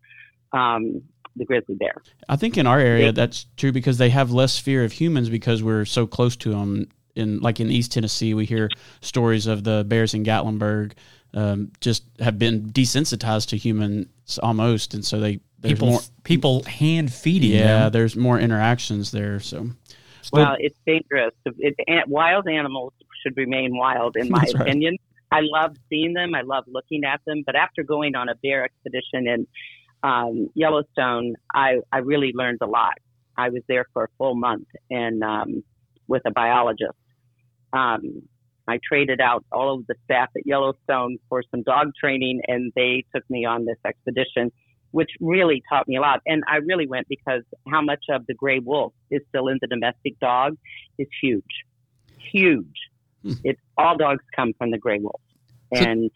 um, 0.53 1.01
the 1.35 1.45
grizzly 1.45 1.75
bear. 1.75 1.95
I 2.29 2.35
think 2.37 2.57
in 2.57 2.65
our 2.67 2.79
area 2.79 3.07
They- 3.07 3.21
that's 3.21 3.47
true 3.57 3.71
because 3.71 3.97
they 3.97 4.09
have 4.11 4.31
less 4.31 4.57
fear 4.59 4.83
of 4.85 4.93
humans 4.93 5.29
because 5.29 5.61
we're 5.63 5.83
so 5.85 6.07
close 6.07 6.35
to 6.37 6.51
them. 6.51 6.87
In 7.15 7.39
like 7.39 7.59
in 7.59 7.71
East 7.71 7.93
Tennessee, 7.93 8.33
we 8.33 8.45
hear 8.45 8.69
stories 9.01 9.47
of 9.47 9.63
the 9.63 9.85
bears 9.87 10.13
in 10.13 10.23
Gatlinburg 10.25 10.93
um, 11.33 11.71
just 11.79 12.03
have 12.19 12.37
been 12.37 12.69
desensitized 12.71 13.47
to 13.49 13.57
humans 13.57 14.07
almost, 14.43 14.93
and 14.93 15.03
so 15.05 15.19
they 15.19 15.39
People 15.63 15.87
more. 15.87 16.01
people 16.23 16.63
hand 16.63 17.11
feeding 17.11 17.51
Yeah, 17.51 17.83
them. 17.83 17.91
there's 17.93 18.15
more 18.15 18.37
interactions 18.39 19.11
there. 19.11 19.39
So 19.39 19.69
Well, 20.31 20.55
it's 20.59 20.77
dangerous. 20.85 21.33
It, 21.57 21.73
an- 21.87 22.03
wild 22.07 22.47
animals 22.47 22.93
should 23.23 23.35
remain 23.37 23.75
wild, 23.75 24.15
in 24.15 24.29
my 24.29 24.39
That's 24.41 24.53
right. 24.55 24.61
opinion. 24.67 24.97
I 25.31 25.39
love 25.41 25.75
seeing 25.89 26.13
them. 26.13 26.35
I 26.35 26.41
love 26.41 26.65
looking 26.67 27.03
at 27.03 27.21
them. 27.25 27.43
But 27.45 27.55
after 27.55 27.81
going 27.83 28.15
on 28.15 28.29
a 28.29 28.35
bear 28.35 28.63
expedition 28.63 29.27
in 29.27 29.47
um, 30.03 30.49
Yellowstone, 30.53 31.35
I, 31.53 31.77
I 31.91 31.99
really 31.99 32.31
learned 32.35 32.59
a 32.61 32.67
lot. 32.67 32.93
I 33.37 33.49
was 33.49 33.63
there 33.67 33.85
for 33.91 34.03
a 34.03 34.07
full 34.19 34.35
month 34.35 34.67
and 34.91 35.23
um, 35.23 35.63
with 36.07 36.21
a 36.25 36.31
biologist. 36.31 36.93
Um, 37.75 38.23
I 38.67 38.79
traded 38.87 39.21
out 39.21 39.45
all 39.51 39.75
of 39.75 39.87
the 39.87 39.95
staff 40.05 40.29
at 40.35 40.45
Yellowstone 40.45 41.17
for 41.29 41.43
some 41.51 41.61
dog 41.63 41.91
training, 41.99 42.41
and 42.47 42.71
they 42.75 43.05
took 43.13 43.23
me 43.29 43.45
on 43.45 43.65
this 43.65 43.77
expedition, 43.85 44.51
which 44.91 45.11
really 45.19 45.61
taught 45.69 45.87
me 45.87 45.97
a 45.97 46.01
lot. 46.01 46.21
And 46.25 46.43
I 46.47 46.57
really 46.57 46.87
went 46.87 47.07
because 47.07 47.43
how 47.69 47.81
much 47.81 48.05
of 48.09 48.25
the 48.27 48.33
gray 48.33 48.59
wolf 48.59 48.93
is 49.11 49.21
still 49.29 49.47
in 49.49 49.59
the 49.61 49.67
domestic 49.67 50.19
dog 50.19 50.57
is 50.97 51.07
huge, 51.21 51.43
huge. 52.31 52.75
Hmm. 53.21 53.33
It's 53.43 53.61
all 53.77 53.97
dogs 53.97 54.23
come 54.35 54.53
from 54.57 54.71
the 54.71 54.79
gray 54.79 54.99
wolf, 54.99 55.21
and 55.71 56.09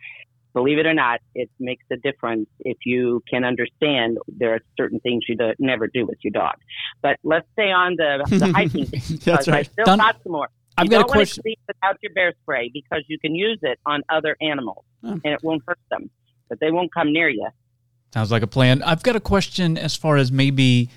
believe 0.53 0.79
it 0.79 0.85
or 0.85 0.93
not, 0.93 1.19
it 1.35 1.49
makes 1.59 1.85
a 1.91 1.97
difference 1.97 2.47
if 2.61 2.77
you 2.85 3.21
can 3.29 3.43
understand 3.43 4.17
there 4.27 4.55
are 4.55 4.59
certain 4.77 4.99
things 4.99 5.23
you 5.27 5.35
do, 5.35 5.53
never 5.59 5.87
do 5.87 6.05
with 6.05 6.17
your 6.23 6.31
dog. 6.31 6.55
But 7.01 7.17
let's 7.23 7.47
stay 7.53 7.71
on 7.71 7.95
the, 7.95 8.25
the 8.29 8.47
hiking. 8.53 8.85
That's 8.85 9.09
because 9.09 9.47
I 9.47 9.63
still 9.63 9.85
got 9.85 10.21
some 10.23 10.31
more. 10.31 10.49
I've 10.79 10.85
you 10.85 10.89
got 10.91 10.97
a 10.97 10.99
don't 11.01 11.09
want 11.09 11.11
to 11.11 11.15
question. 11.17 11.41
sleep 11.43 11.59
without 11.67 11.97
your 12.01 12.13
bear 12.13 12.33
spray 12.41 12.69
because 12.73 13.03
you 13.07 13.19
can 13.19 13.35
use 13.35 13.59
it 13.61 13.79
on 13.85 14.01
other 14.09 14.35
animals 14.41 14.83
Oh. 15.03 15.11
and 15.11 15.25
it 15.25 15.41
won't 15.43 15.63
hurt 15.65 15.79
them, 15.89 16.09
but 16.49 16.59
they 16.59 16.71
won't 16.71 16.93
come 16.93 17.13
near 17.13 17.29
you. 17.29 17.47
Sounds 18.13 18.31
like 18.31 18.41
a 18.43 18.47
plan. 18.47 18.81
I've 18.83 19.03
got 19.03 19.15
a 19.15 19.19
question 19.19 19.77
as 19.77 19.95
far 19.95 20.17
as 20.17 20.31
maybe 20.31 20.89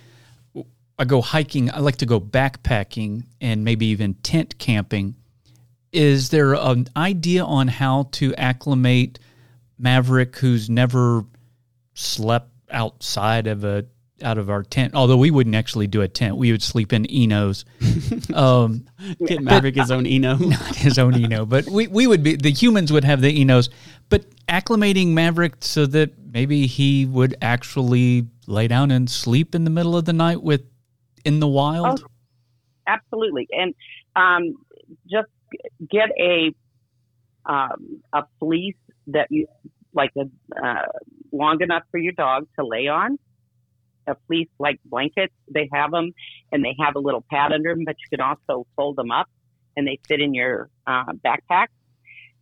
I 0.99 1.05
go 1.05 1.21
hiking. 1.21 1.71
I 1.71 1.79
like 1.81 1.97
to 1.99 2.07
go 2.07 2.19
backpacking 2.21 3.25
and 3.41 3.65
maybe 3.65 3.87
even 3.87 4.15
tent 4.15 4.59
camping. 4.59 5.15
Is 5.93 6.31
there 6.31 6.55
an 6.55 6.89
idea 6.97 7.45
on 7.45 7.69
how 7.69 8.09
to 8.13 8.35
acclimate 8.37 9.19
Maverick, 9.79 10.37
who's 10.37 10.71
never 10.71 11.25
slept 11.95 12.51
outside 12.71 13.47
of 13.47 13.63
a 13.65 13.85
out 14.23 14.39
of 14.39 14.51
our 14.51 14.63
tent? 14.63 14.95
Although 14.95 15.17
we 15.17 15.31
wouldn't 15.31 15.57
actually 15.57 15.87
do 15.87 16.03
a 16.03 16.09
tent, 16.09 16.37
we 16.37 16.51
would 16.53 16.63
sleep 16.63 16.93
in 16.93 17.11
Enos. 17.11 17.65
um, 18.35 18.87
Get 19.27 19.43
Maverick 19.43 19.77
his 19.77 19.91
own 19.91 20.07
Eno. 20.07 20.37
not 20.39 20.77
his 20.77 20.99
own 20.99 21.15
Eno, 21.15 21.45
but 21.45 21.69
we, 21.69 21.87
we 21.87 22.07
would 22.07 22.23
be 22.23 22.37
the 22.37 22.51
humans 22.53 22.93
would 22.93 23.05
have 23.05 23.21
the 23.21 23.41
Enos, 23.41 23.69
but 24.09 24.25
acclimating 24.47 25.09
Maverick 25.09 25.57
so 25.61 25.87
that 25.87 26.13
maybe 26.33 26.67
he 26.67 27.07
would 27.07 27.37
actually 27.43 28.27
lay 28.47 28.69
down 28.69 28.91
and 28.91 29.11
sleep 29.11 29.55
in 29.55 29.65
the 29.65 29.71
middle 29.71 29.97
of 29.97 30.05
the 30.05 30.13
night 30.13 30.43
with 30.43 30.63
in 31.25 31.41
the 31.41 31.49
wild. 31.49 32.03
Oh, 32.03 32.07
Absolutely, 32.87 33.47
and 33.53 33.75
um, 34.17 34.57
just 35.11 35.29
get 35.91 36.09
a 36.21 36.53
um, 37.47 38.03
a 38.13 38.25
fleece 38.39 38.75
that 39.09 39.29
you 39.31 39.47
like 39.95 40.11
a 40.17 40.23
uh, 40.61 40.87
long 41.33 41.61
enough 41.61 41.83
for 41.91 41.99
your 41.99 42.13
dog 42.13 42.47
to 42.59 42.67
lay 42.67 42.89
on. 42.89 43.19
A 44.07 44.17
fleece 44.27 44.49
like 44.59 44.81
blankets, 44.85 45.33
they 45.53 45.69
have 45.73 45.91
them, 45.93 46.11
and 46.51 46.65
they 46.65 46.75
have 46.81 46.97
a 46.97 46.99
little 46.99 47.25
pad 47.31 47.53
under 47.53 47.75
them, 47.75 47.85
but 47.85 47.97
you 47.99 48.19
can 48.19 48.21
also 48.21 48.67
fold 48.77 48.97
them 48.97 49.11
up, 49.11 49.29
and 49.77 49.87
they 49.87 49.99
fit 50.09 50.21
in 50.21 50.35
your 50.35 50.69
uh, 50.87 51.05
backpack. 51.25 51.67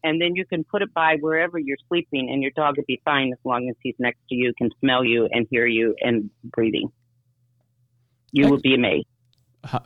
And 0.02 0.18
then 0.18 0.34
you 0.34 0.46
can 0.46 0.64
put 0.64 0.80
it 0.80 0.94
by 0.94 1.16
wherever 1.20 1.58
you're 1.58 1.76
sleeping, 1.88 2.30
and 2.30 2.42
your 2.42 2.52
dog 2.56 2.78
will 2.78 2.84
be 2.88 3.02
fine 3.04 3.32
as 3.32 3.38
long 3.44 3.68
as 3.68 3.76
he's 3.82 3.94
next 3.98 4.20
to 4.30 4.34
you, 4.34 4.54
can 4.56 4.70
smell 4.80 5.04
you, 5.04 5.28
and 5.30 5.46
hear 5.50 5.66
you, 5.66 5.94
and 6.00 6.30
breathing. 6.44 6.90
You 8.32 8.48
will 8.48 8.60
be 8.60 8.74
amazed. 8.74 9.06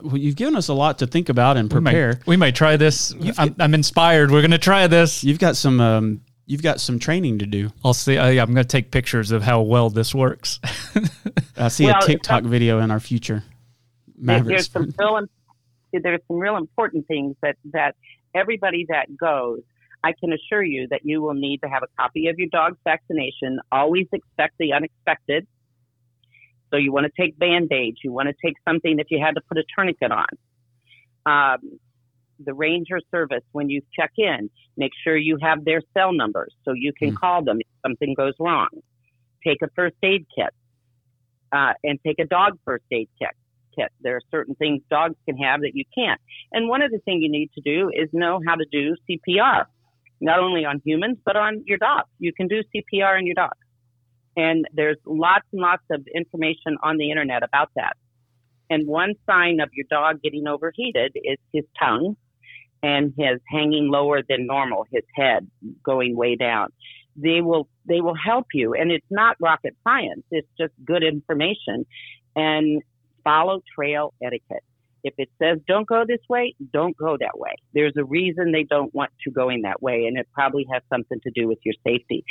Well, 0.02 0.16
you've 0.16 0.36
given 0.36 0.54
us 0.54 0.68
a 0.68 0.74
lot 0.74 0.98
to 1.00 1.06
think 1.08 1.28
about 1.28 1.56
and 1.56 1.72
We 1.72 1.80
might- 1.80 1.90
prepare. 1.90 2.20
We 2.26 2.36
might 2.36 2.54
try 2.54 2.76
this. 2.76 3.12
I'm, 3.36 3.56
I'm 3.58 3.74
inspired. 3.74 4.30
We're 4.30 4.42
going 4.42 4.52
to 4.52 4.58
try 4.58 4.86
this. 4.86 5.24
You've 5.24 5.40
got 5.40 5.56
some. 5.56 5.80
Um, 5.80 6.20
you've 6.46 6.62
got 6.62 6.80
some 6.80 6.98
training 6.98 7.38
to 7.38 7.46
do. 7.46 7.70
I'll 7.84 7.94
see. 7.94 8.18
I, 8.18 8.30
I'm 8.30 8.54
going 8.54 8.56
to 8.56 8.64
take 8.64 8.90
pictures 8.90 9.30
of 9.30 9.42
how 9.42 9.62
well 9.62 9.90
this 9.90 10.14
works. 10.14 10.60
I 11.56 11.68
see 11.68 11.86
Well, 11.86 11.98
a 12.02 12.06
TikTok 12.06 12.44
video 12.44 12.80
in 12.80 12.90
our 12.90 13.00
future. 13.00 13.42
Mavericks. 14.16 14.68
There's 14.68 14.70
some 14.70 14.94
real, 14.98 15.26
there's 15.92 16.20
some 16.28 16.38
real 16.38 16.56
important 16.56 17.06
things 17.06 17.36
that 17.42 17.56
that 17.72 17.96
everybody 18.34 18.86
that 18.88 19.16
goes. 19.16 19.60
I 20.02 20.12
can 20.12 20.34
assure 20.34 20.62
you 20.62 20.86
that 20.90 21.00
you 21.04 21.22
will 21.22 21.32
need 21.32 21.62
to 21.62 21.68
have 21.68 21.82
a 21.82 21.86
copy 21.98 22.28
of 22.28 22.38
your 22.38 22.48
dog's 22.52 22.76
vaccination. 22.84 23.58
Always 23.72 24.06
expect 24.12 24.54
the 24.58 24.74
unexpected. 24.74 25.46
So 26.70 26.76
you 26.76 26.92
want 26.92 27.06
to 27.06 27.12
take 27.22 27.38
band-aids. 27.38 27.98
You 28.04 28.12
want 28.12 28.28
to 28.28 28.34
take 28.44 28.56
something 28.68 28.98
if 28.98 29.06
you 29.10 29.18
had 29.24 29.36
to 29.36 29.40
put 29.48 29.56
a 29.56 29.64
tourniquet 29.74 30.10
on. 30.12 30.26
Um, 31.24 31.78
the 32.38 32.54
ranger 32.54 33.00
service, 33.10 33.42
when 33.52 33.68
you 33.70 33.82
check 33.98 34.12
in, 34.16 34.50
make 34.76 34.92
sure 35.02 35.16
you 35.16 35.38
have 35.40 35.64
their 35.64 35.80
cell 35.92 36.12
numbers 36.12 36.52
so 36.64 36.72
you 36.72 36.92
can 36.92 37.12
Mm. 37.12 37.16
call 37.16 37.42
them 37.42 37.60
if 37.60 37.66
something 37.82 38.14
goes 38.14 38.34
wrong. 38.38 38.68
Take 39.44 39.62
a 39.62 39.68
first 39.74 39.96
aid 40.02 40.26
kit 40.34 40.50
uh, 41.52 41.74
and 41.84 41.98
take 42.04 42.18
a 42.18 42.24
dog 42.24 42.58
first 42.64 42.84
aid 42.90 43.08
kit. 43.18 43.30
Kit. 43.76 43.90
There 44.00 44.16
are 44.16 44.20
certain 44.30 44.54
things 44.54 44.82
dogs 44.88 45.16
can 45.26 45.36
have 45.38 45.62
that 45.62 45.72
you 45.74 45.84
can't. 45.96 46.20
And 46.52 46.68
one 46.68 46.80
of 46.82 46.90
the 46.92 46.98
things 47.00 47.22
you 47.22 47.30
need 47.30 47.50
to 47.54 47.60
do 47.60 47.90
is 47.92 48.08
know 48.12 48.40
how 48.46 48.54
to 48.54 48.64
do 48.70 48.94
CPR, 49.08 49.66
not 50.20 50.38
only 50.38 50.64
on 50.64 50.80
humans 50.84 51.18
but 51.24 51.36
on 51.36 51.62
your 51.66 51.78
dog. 51.78 52.04
You 52.18 52.32
can 52.32 52.46
do 52.46 52.62
CPR 52.72 53.16
on 53.16 53.26
your 53.26 53.34
dog, 53.34 53.54
and 54.36 54.66
there's 54.72 54.96
lots 55.04 55.46
and 55.52 55.60
lots 55.60 55.82
of 55.90 56.06
information 56.14 56.76
on 56.82 56.98
the 56.98 57.10
internet 57.10 57.42
about 57.42 57.70
that. 57.74 57.96
And 58.70 58.86
one 58.86 59.14
sign 59.26 59.60
of 59.60 59.70
your 59.72 59.86
dog 59.90 60.22
getting 60.22 60.46
overheated 60.46 61.12
is 61.16 61.38
his 61.52 61.64
tongue 61.78 62.16
and 62.82 63.12
his 63.16 63.40
hanging 63.48 63.90
lower 63.90 64.22
than 64.28 64.46
normal, 64.46 64.86
his 64.92 65.04
head 65.14 65.48
going 65.84 66.16
way 66.16 66.36
down. 66.36 66.68
They 67.16 67.40
will 67.40 67.68
they 67.86 68.00
will 68.00 68.16
help 68.16 68.46
you, 68.54 68.74
and 68.74 68.90
it's 68.90 69.06
not 69.10 69.36
rocket 69.40 69.76
science. 69.84 70.24
It's 70.30 70.48
just 70.58 70.72
good 70.84 71.04
information, 71.04 71.86
and 72.34 72.82
follow 73.22 73.62
trail 73.74 74.12
etiquette. 74.22 74.64
If 75.04 75.14
it 75.18 75.28
says 75.40 75.58
don't 75.68 75.86
go 75.86 76.04
this 76.06 76.20
way, 76.28 76.54
don't 76.72 76.96
go 76.96 77.16
that 77.18 77.38
way. 77.38 77.54
There's 77.72 77.92
a 77.96 78.04
reason 78.04 78.52
they 78.52 78.64
don't 78.64 78.92
want 78.94 79.12
you 79.24 79.32
going 79.32 79.62
that 79.62 79.80
way, 79.80 80.06
and 80.06 80.18
it 80.18 80.26
probably 80.32 80.66
has 80.72 80.82
something 80.90 81.20
to 81.20 81.30
do 81.30 81.46
with 81.46 81.58
your 81.64 81.74
safety. 81.86 82.24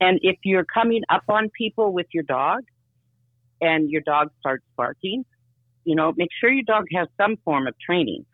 And 0.00 0.18
if 0.22 0.36
you're 0.44 0.64
coming 0.64 1.02
up 1.10 1.24
on 1.28 1.50
people 1.56 1.92
with 1.92 2.06
your 2.14 2.24
dog, 2.24 2.60
and 3.60 3.90
your 3.90 4.02
dog 4.02 4.30
starts 4.40 4.64
barking, 4.76 5.24
you 5.84 5.94
know, 5.94 6.12
make 6.16 6.30
sure 6.40 6.50
your 6.50 6.64
dog 6.64 6.86
has 6.94 7.08
some 7.20 7.36
form 7.44 7.66
of 7.66 7.74
training. 7.84 8.24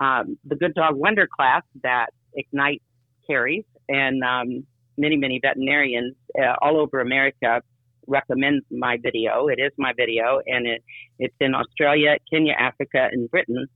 Um, 0.00 0.38
the 0.44 0.56
Good 0.56 0.74
Dog 0.74 0.96
Wonder 0.96 1.26
class 1.26 1.62
that 1.82 2.08
Ignite 2.34 2.82
carries, 3.26 3.64
and 3.88 4.22
um, 4.22 4.66
many, 4.98 5.16
many 5.16 5.40
veterinarians 5.42 6.14
uh, 6.38 6.54
all 6.60 6.78
over 6.78 7.00
America 7.00 7.62
recommend 8.06 8.62
my 8.70 8.98
video. 9.02 9.48
It 9.48 9.58
is 9.58 9.72
my 9.78 9.92
video, 9.96 10.40
and 10.46 10.66
it 10.66 10.82
it's 11.18 11.34
in 11.40 11.54
Australia, 11.54 12.16
Kenya, 12.30 12.54
Africa, 12.58 13.08
and 13.10 13.30
Britain. 13.30 13.66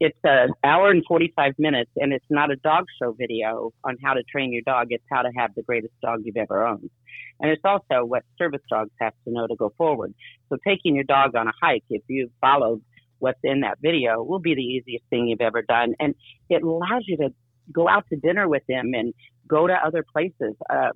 It's 0.00 0.18
an 0.24 0.50
hour 0.64 0.90
and 0.90 1.04
45 1.06 1.52
minutes, 1.58 1.90
and 1.96 2.12
it's 2.12 2.24
not 2.30 2.50
a 2.50 2.56
dog 2.56 2.86
show 3.00 3.12
video 3.12 3.72
on 3.84 3.96
how 4.02 4.14
to 4.14 4.22
train 4.22 4.52
your 4.52 4.62
dog. 4.62 4.86
It's 4.90 5.04
how 5.10 5.22
to 5.22 5.30
have 5.36 5.54
the 5.54 5.62
greatest 5.62 5.92
dog 6.02 6.22
you've 6.24 6.38
ever 6.38 6.66
owned. 6.66 6.90
And 7.40 7.50
it's 7.50 7.62
also 7.62 8.04
what 8.04 8.22
service 8.38 8.62
dogs 8.70 8.90
have 9.00 9.12
to 9.26 9.32
know 9.32 9.46
to 9.46 9.54
go 9.54 9.72
forward. 9.76 10.14
So 10.48 10.56
taking 10.66 10.94
your 10.94 11.04
dog 11.04 11.36
on 11.36 11.46
a 11.46 11.52
hike, 11.60 11.84
if 11.90 12.02
you've 12.08 12.30
followed 12.40 12.80
what's 13.18 13.40
in 13.42 13.60
that 13.60 13.78
video, 13.80 14.22
will 14.22 14.38
be 14.38 14.54
the 14.54 14.60
easiest 14.62 15.04
thing 15.10 15.28
you've 15.28 15.40
ever 15.40 15.62
done. 15.62 15.94
And 15.98 16.14
it 16.48 16.62
allows 16.62 17.04
you 17.06 17.16
to 17.18 17.30
go 17.72 17.88
out 17.88 18.04
to 18.10 18.16
dinner 18.16 18.48
with 18.48 18.62
them 18.68 18.92
and 18.94 19.12
go 19.48 19.66
to 19.66 19.74
other 19.74 20.04
places. 20.12 20.54
Uh, 20.70 20.90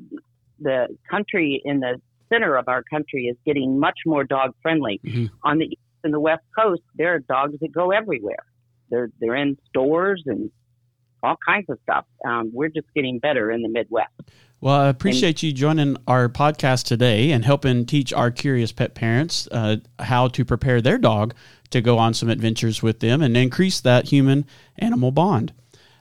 the 0.61 0.89
country 1.11 1.61
in 1.65 1.81
the 1.81 2.01
center 2.29 2.57
of 2.57 2.69
our 2.69 2.83
country 2.83 3.27
is 3.27 3.37
getting 3.45 3.79
much 3.79 3.99
more 4.07 4.25
dog 4.25 4.55
friendly. 4.63 5.01
Mhm. 5.05 5.31
On 5.43 5.59
the 5.59 5.67
east 5.67 5.81
and 6.05 6.15
the 6.15 6.21
west 6.21 6.45
coast, 6.59 6.83
there 6.95 7.15
are 7.15 7.19
dogs 7.19 7.59
that 7.61 7.73
go 7.73 7.91
everywhere. 7.91 8.45
They're 8.91 9.11
they're 9.21 9.35
in 9.35 9.59
stores 9.69 10.23
and 10.27 10.51
all 11.23 11.37
kinds 11.47 11.69
of 11.69 11.79
stuff. 11.83 12.07
Um, 12.25 12.51
we're 12.53 12.69
just 12.69 12.87
getting 12.95 13.19
better 13.19 13.51
in 13.51 13.63
the 13.63 13.69
Midwest. 13.69 14.13
Well, 14.63 14.75
I 14.75 14.89
appreciate 14.89 15.43
you 15.43 15.53
joining 15.53 15.97
our 16.07 16.29
podcast 16.29 16.85
today 16.85 17.31
and 17.31 17.45
helping 17.45 17.87
teach 17.87 18.13
our 18.13 18.31
curious 18.31 18.73
pet 18.73 18.95
parents 18.95 19.49
uh, 19.51 19.77
how 19.99 20.29
to 20.29 20.45
prepare 20.45 20.83
their 20.83 20.99
dog 20.99 21.35
to 21.71 21.81
go 21.81 21.99
on 21.99 22.15
some 22.15 22.29
adventures 22.29 22.83
with 22.83 23.01
them 23.01 23.23
and 23.23 23.37
increase 23.37 23.81
that 23.81 24.07
human 24.07 24.45
animal 24.79 25.11
bond. 25.11 25.53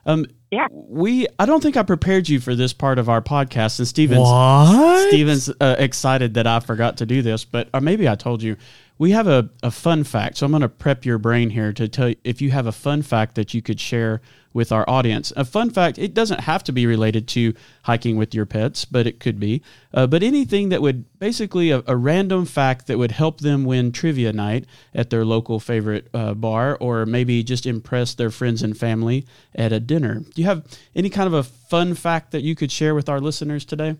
Um, 0.06 0.26
Yeah. 0.50 0.66
we 0.72 1.26
I 1.38 1.46
don't 1.46 1.62
think 1.62 1.76
I 1.76 1.82
prepared 1.82 2.28
you 2.28 2.40
for 2.40 2.54
this 2.54 2.72
part 2.72 2.98
of 2.98 3.08
our 3.08 3.22
podcast, 3.22 3.78
and 3.78 3.86
Stephen's 3.86 4.20
What? 4.20 5.08
Stephen's 5.08 5.48
uh, 5.60 5.76
excited 5.78 6.34
that 6.34 6.46
I 6.46 6.60
forgot 6.60 6.96
to 6.98 7.06
do 7.06 7.22
this, 7.22 7.44
but 7.44 7.68
or 7.74 7.80
maybe 7.80 8.08
I 8.08 8.14
told 8.14 8.42
you. 8.42 8.56
We 9.00 9.12
have 9.12 9.26
a, 9.26 9.48
a 9.62 9.70
fun 9.70 10.04
fact, 10.04 10.36
so 10.36 10.44
I'm 10.44 10.52
going 10.52 10.60
to 10.60 10.68
prep 10.68 11.06
your 11.06 11.16
brain 11.16 11.48
here 11.48 11.72
to 11.72 11.88
tell 11.88 12.10
you 12.10 12.16
if 12.22 12.42
you 12.42 12.50
have 12.50 12.66
a 12.66 12.70
fun 12.70 13.00
fact 13.00 13.34
that 13.36 13.54
you 13.54 13.62
could 13.62 13.80
share 13.80 14.20
with 14.52 14.72
our 14.72 14.84
audience. 14.86 15.32
A 15.38 15.44
fun 15.46 15.70
fact, 15.70 15.98
it 15.98 16.12
doesn't 16.12 16.40
have 16.40 16.62
to 16.64 16.72
be 16.72 16.84
related 16.84 17.26
to 17.28 17.54
hiking 17.84 18.18
with 18.18 18.34
your 18.34 18.44
pets, 18.44 18.84
but 18.84 19.06
it 19.06 19.18
could 19.18 19.40
be. 19.40 19.62
Uh, 19.94 20.06
but 20.06 20.22
anything 20.22 20.68
that 20.68 20.82
would 20.82 21.18
basically 21.18 21.70
a, 21.70 21.82
a 21.86 21.96
random 21.96 22.44
fact 22.44 22.88
that 22.88 22.98
would 22.98 23.12
help 23.12 23.40
them 23.40 23.64
win 23.64 23.90
trivia 23.90 24.34
night 24.34 24.66
at 24.94 25.08
their 25.08 25.24
local 25.24 25.58
favorite 25.60 26.06
uh, 26.12 26.34
bar, 26.34 26.76
or 26.78 27.06
maybe 27.06 27.42
just 27.42 27.64
impress 27.64 28.12
their 28.12 28.30
friends 28.30 28.62
and 28.62 28.76
family 28.76 29.24
at 29.54 29.72
a 29.72 29.80
dinner. 29.80 30.16
Do 30.16 30.42
you 30.42 30.44
have 30.44 30.66
any 30.94 31.08
kind 31.08 31.26
of 31.26 31.32
a 31.32 31.42
fun 31.42 31.94
fact 31.94 32.32
that 32.32 32.42
you 32.42 32.54
could 32.54 32.70
share 32.70 32.94
with 32.94 33.08
our 33.08 33.18
listeners 33.18 33.64
today? 33.64 33.96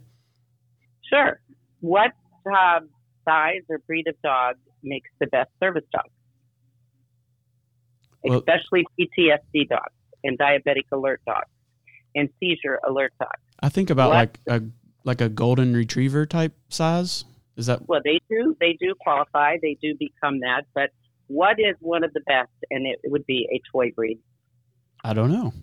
Sure. 1.08 1.40
What 1.80 2.10
uh, 2.44 2.80
size 3.24 3.62
or 3.70 3.78
breed 3.78 4.06
of 4.06 4.20
dog 4.20 4.56
makes 4.82 5.10
the 5.20 5.26
best 5.26 5.50
service 5.60 5.84
dog? 5.92 6.04
Well- 8.22 8.38
Especially 8.38 8.84
PTSD 8.98 9.68
dogs 9.68 9.92
and 10.24 10.38
diabetic 10.38 10.84
alert 10.92 11.20
dogs 11.26 11.48
and 12.14 12.28
seizure 12.38 12.78
alert 12.86 13.12
dogs. 13.18 13.40
I 13.60 13.68
think 13.68 13.90
about 13.90 14.10
What? 14.10 14.14
like 14.16 14.40
a 14.48 14.62
like 15.04 15.20
a 15.22 15.28
golden 15.30 15.74
retriever 15.74 16.26
type 16.26 16.52
size. 16.68 17.24
Is 17.56 17.66
that 17.66 17.88
Well, 17.88 18.00
they 18.04 18.20
do 18.28 18.56
they 18.60 18.74
do 18.78 18.94
qualify. 19.00 19.56
They 19.62 19.76
do 19.80 19.94
become 19.98 20.40
that. 20.40 20.64
But 20.74 20.90
what 21.28 21.58
is 21.58 21.76
one 21.80 22.04
of 22.04 22.12
the 22.12 22.20
best? 22.26 22.50
And 22.70 22.86
it, 22.86 23.00
it 23.02 23.10
would 23.10 23.24
be 23.26 23.48
a 23.52 23.60
toy 23.72 23.92
breed. 23.92 24.18
I 25.02 25.14
don't 25.14 25.32
know. 25.32 25.54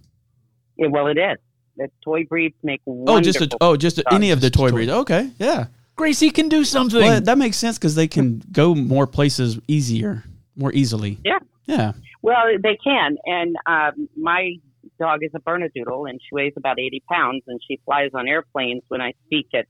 Yeah, 0.78 0.88
well, 0.88 1.08
it 1.08 1.18
is. 1.18 1.38
The 1.76 1.90
toy 2.04 2.24
breeds 2.26 2.56
make 2.64 2.82
Oh, 2.88 3.20
just 3.22 3.40
a, 3.42 3.50
oh, 3.62 3.78
just 3.78 4.00
a, 4.00 4.04
any 4.12 4.32
of 4.32 4.42
the 4.42 4.50
toy 4.50 4.72
breeds. 4.72 4.92
Okay, 4.92 5.30
yeah. 5.38 5.68
Gracie 5.98 6.30
can 6.30 6.48
do 6.48 6.64
something. 6.64 7.02
Well, 7.02 7.20
that 7.22 7.38
makes 7.38 7.58
sense 7.58 7.78
because 7.78 7.96
they 7.96 8.08
can 8.08 8.42
go 8.52 8.74
more 8.76 9.08
places 9.08 9.60
easier, 9.68 10.24
more 10.56 10.72
easily. 10.74 11.18
Yeah. 11.26 11.40
Yeah. 11.66 11.94
Well, 12.22 12.46
they 12.62 12.78
can. 12.82 13.18
And 13.26 13.56
um, 13.66 14.08
my 14.16 14.54
dog 15.00 15.20
is 15.24 15.32
a 15.36 15.40
Bernedoodle, 15.40 16.10
and 16.10 16.20
she 16.22 16.30
weighs 16.34 16.54
about 16.56 16.80
80 16.80 17.04
pounds, 17.12 17.44
and 17.48 17.60
she 17.68 17.80
flies 17.86 18.12
on 18.14 18.28
airplanes 18.28 18.84
when 18.88 19.02
I 19.02 19.14
speak 19.26 19.48
at, 19.54 19.66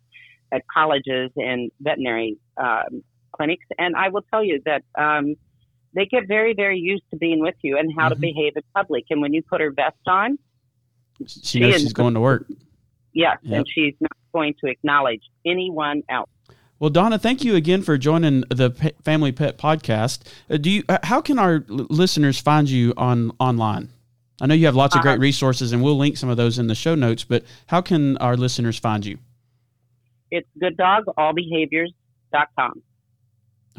at 0.52 0.62
colleges 0.72 1.32
and 1.38 1.72
veterinary 1.80 2.38
um, 2.62 3.04
clinics. 3.36 3.66
And 3.78 3.96
I 3.96 4.10
will 4.10 4.24
tell 4.32 4.44
you 4.44 4.62
that 4.66 4.84
um, 4.98 5.36
they 5.96 6.06
get 6.06 6.28
very, 6.28 6.54
very 6.54 6.78
used 6.78 7.04
to 7.12 7.18
being 7.18 7.40
with 7.40 7.56
you 7.64 7.78
and 7.78 7.92
how 7.98 8.10
to 8.10 8.16
Mhm. 8.16 8.20
behave 8.22 8.54
in 8.58 8.64
public. 8.76 9.06
And 9.10 9.22
when 9.22 9.34
you 9.34 9.42
put 9.44 9.62
her 9.62 9.72
vest 9.72 9.96
on, 10.08 10.38
She 11.26 11.60
knows 11.60 11.82
she's 11.82 11.94
going 11.94 12.14
to 12.14 12.20
work. 12.20 12.46
Yes, 13.18 13.38
Yep. 13.42 13.58
and 13.58 13.68
she's 13.70 13.94
not 14.00 14.12
going 14.34 14.54
to 14.64 14.70
acknowledge 14.70 15.22
anyone 15.46 16.04
else. 16.10 16.30
Well, 16.80 16.92
Donna, 16.92 17.18
thank 17.18 17.44
you 17.44 17.56
again 17.56 17.82
for 17.82 17.98
joining 17.98 18.44
the 18.50 18.70
Pe- 18.70 18.92
Family 19.04 19.32
Pet 19.32 19.58
Podcast. 19.58 20.20
Uh, 20.50 20.58
do 20.58 20.70
you? 20.70 20.84
Uh, 20.88 21.00
how 21.04 21.22
can 21.22 21.40
our 21.40 21.66
l- 21.70 21.88
listeners 21.90 22.40
find 22.40 22.70
you 22.70 22.94
on 22.98 23.32
online? 23.40 23.90
I 24.40 24.46
know 24.46 24.54
you 24.54 24.68
have 24.68 24.76
lots 24.76 24.96
of 24.96 25.02
great 25.02 25.16
Uh, 25.18 25.22
resources, 25.22 25.72
and 25.72 25.82
we'll 25.84 25.98
link 25.98 26.18
some 26.18 26.30
of 26.30 26.38
those 26.38 26.60
in 26.60 26.68
the 26.68 26.76
show 26.76 26.94
notes. 26.94 27.24
But 27.24 27.44
how 27.66 27.82
can 27.82 28.16
our 28.18 28.38
listeners 28.38 28.78
find 28.78 29.04
you? 29.04 29.18
It's 30.30 30.48
gooddogallbehaviors.com. 30.62 32.84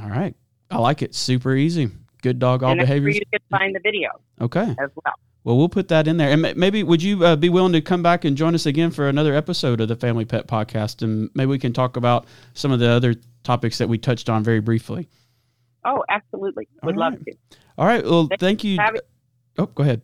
All 0.02 0.08
right, 0.08 0.34
I 0.70 0.78
like 0.78 1.02
it. 1.02 1.14
Super 1.14 1.54
easy. 1.54 1.90
Good 2.22 2.40
dog, 2.40 2.64
all 2.64 2.72
and 2.72 2.80
behaviors. 2.80 3.14
you 3.14 3.22
can 3.32 3.40
find 3.48 3.76
the 3.76 3.80
video 3.80 4.10
Okay. 4.40 4.74
as 4.82 4.90
well. 5.04 5.14
Well, 5.44 5.56
we'll 5.56 5.68
put 5.68 5.88
that 5.88 6.06
in 6.06 6.16
there. 6.18 6.30
And 6.30 6.56
maybe 6.56 6.82
would 6.82 7.02
you 7.02 7.24
uh, 7.24 7.36
be 7.36 7.48
willing 7.48 7.72
to 7.72 7.80
come 7.80 8.02
back 8.02 8.24
and 8.24 8.36
join 8.36 8.54
us 8.54 8.66
again 8.66 8.90
for 8.90 9.08
another 9.08 9.34
episode 9.34 9.80
of 9.80 9.88
the 9.88 9.96
Family 9.96 10.24
Pet 10.24 10.46
Podcast, 10.46 11.00
and 11.02 11.30
maybe 11.34 11.48
we 11.50 11.58
can 11.58 11.72
talk 11.72 11.96
about 11.96 12.26
some 12.54 12.70
of 12.72 12.80
the 12.80 12.88
other 12.88 13.14
topics 13.44 13.78
that 13.78 13.88
we 13.88 13.96
touched 13.98 14.28
on 14.28 14.44
very 14.44 14.60
briefly. 14.60 15.08
Oh, 15.84 16.04
absolutely. 16.10 16.68
Would 16.82 16.96
All 16.96 17.00
love 17.00 17.12
right. 17.14 17.24
to. 17.50 17.58
All 17.78 17.86
right. 17.86 18.04
Well, 18.04 18.26
Thank 18.26 18.40
thank 18.40 18.64
you. 18.64 18.76
having- 18.78 19.00
Oh, 19.56 19.66
go 19.66 19.82
ahead. 19.84 20.02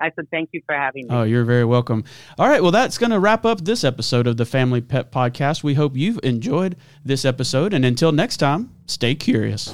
I 0.00 0.10
said 0.16 0.26
thank 0.32 0.48
you 0.52 0.60
for 0.66 0.74
having 0.74 1.06
me. 1.06 1.14
Oh, 1.14 1.22
you're 1.22 1.44
very 1.44 1.64
welcome. 1.64 2.02
All 2.36 2.48
right. 2.48 2.60
Well, 2.60 2.72
that's 2.72 2.98
going 2.98 3.12
to 3.12 3.20
wrap 3.20 3.44
up 3.46 3.64
this 3.64 3.84
episode 3.84 4.26
of 4.26 4.36
the 4.36 4.44
Family 4.44 4.80
Pet 4.80 5.12
Podcast. 5.12 5.62
We 5.62 5.74
hope 5.74 5.96
you've 5.96 6.18
enjoyed 6.24 6.74
this 7.04 7.24
episode. 7.24 7.72
And 7.72 7.84
until 7.84 8.10
next 8.10 8.38
time, 8.38 8.70
stay 8.86 9.14
curious. 9.14 9.72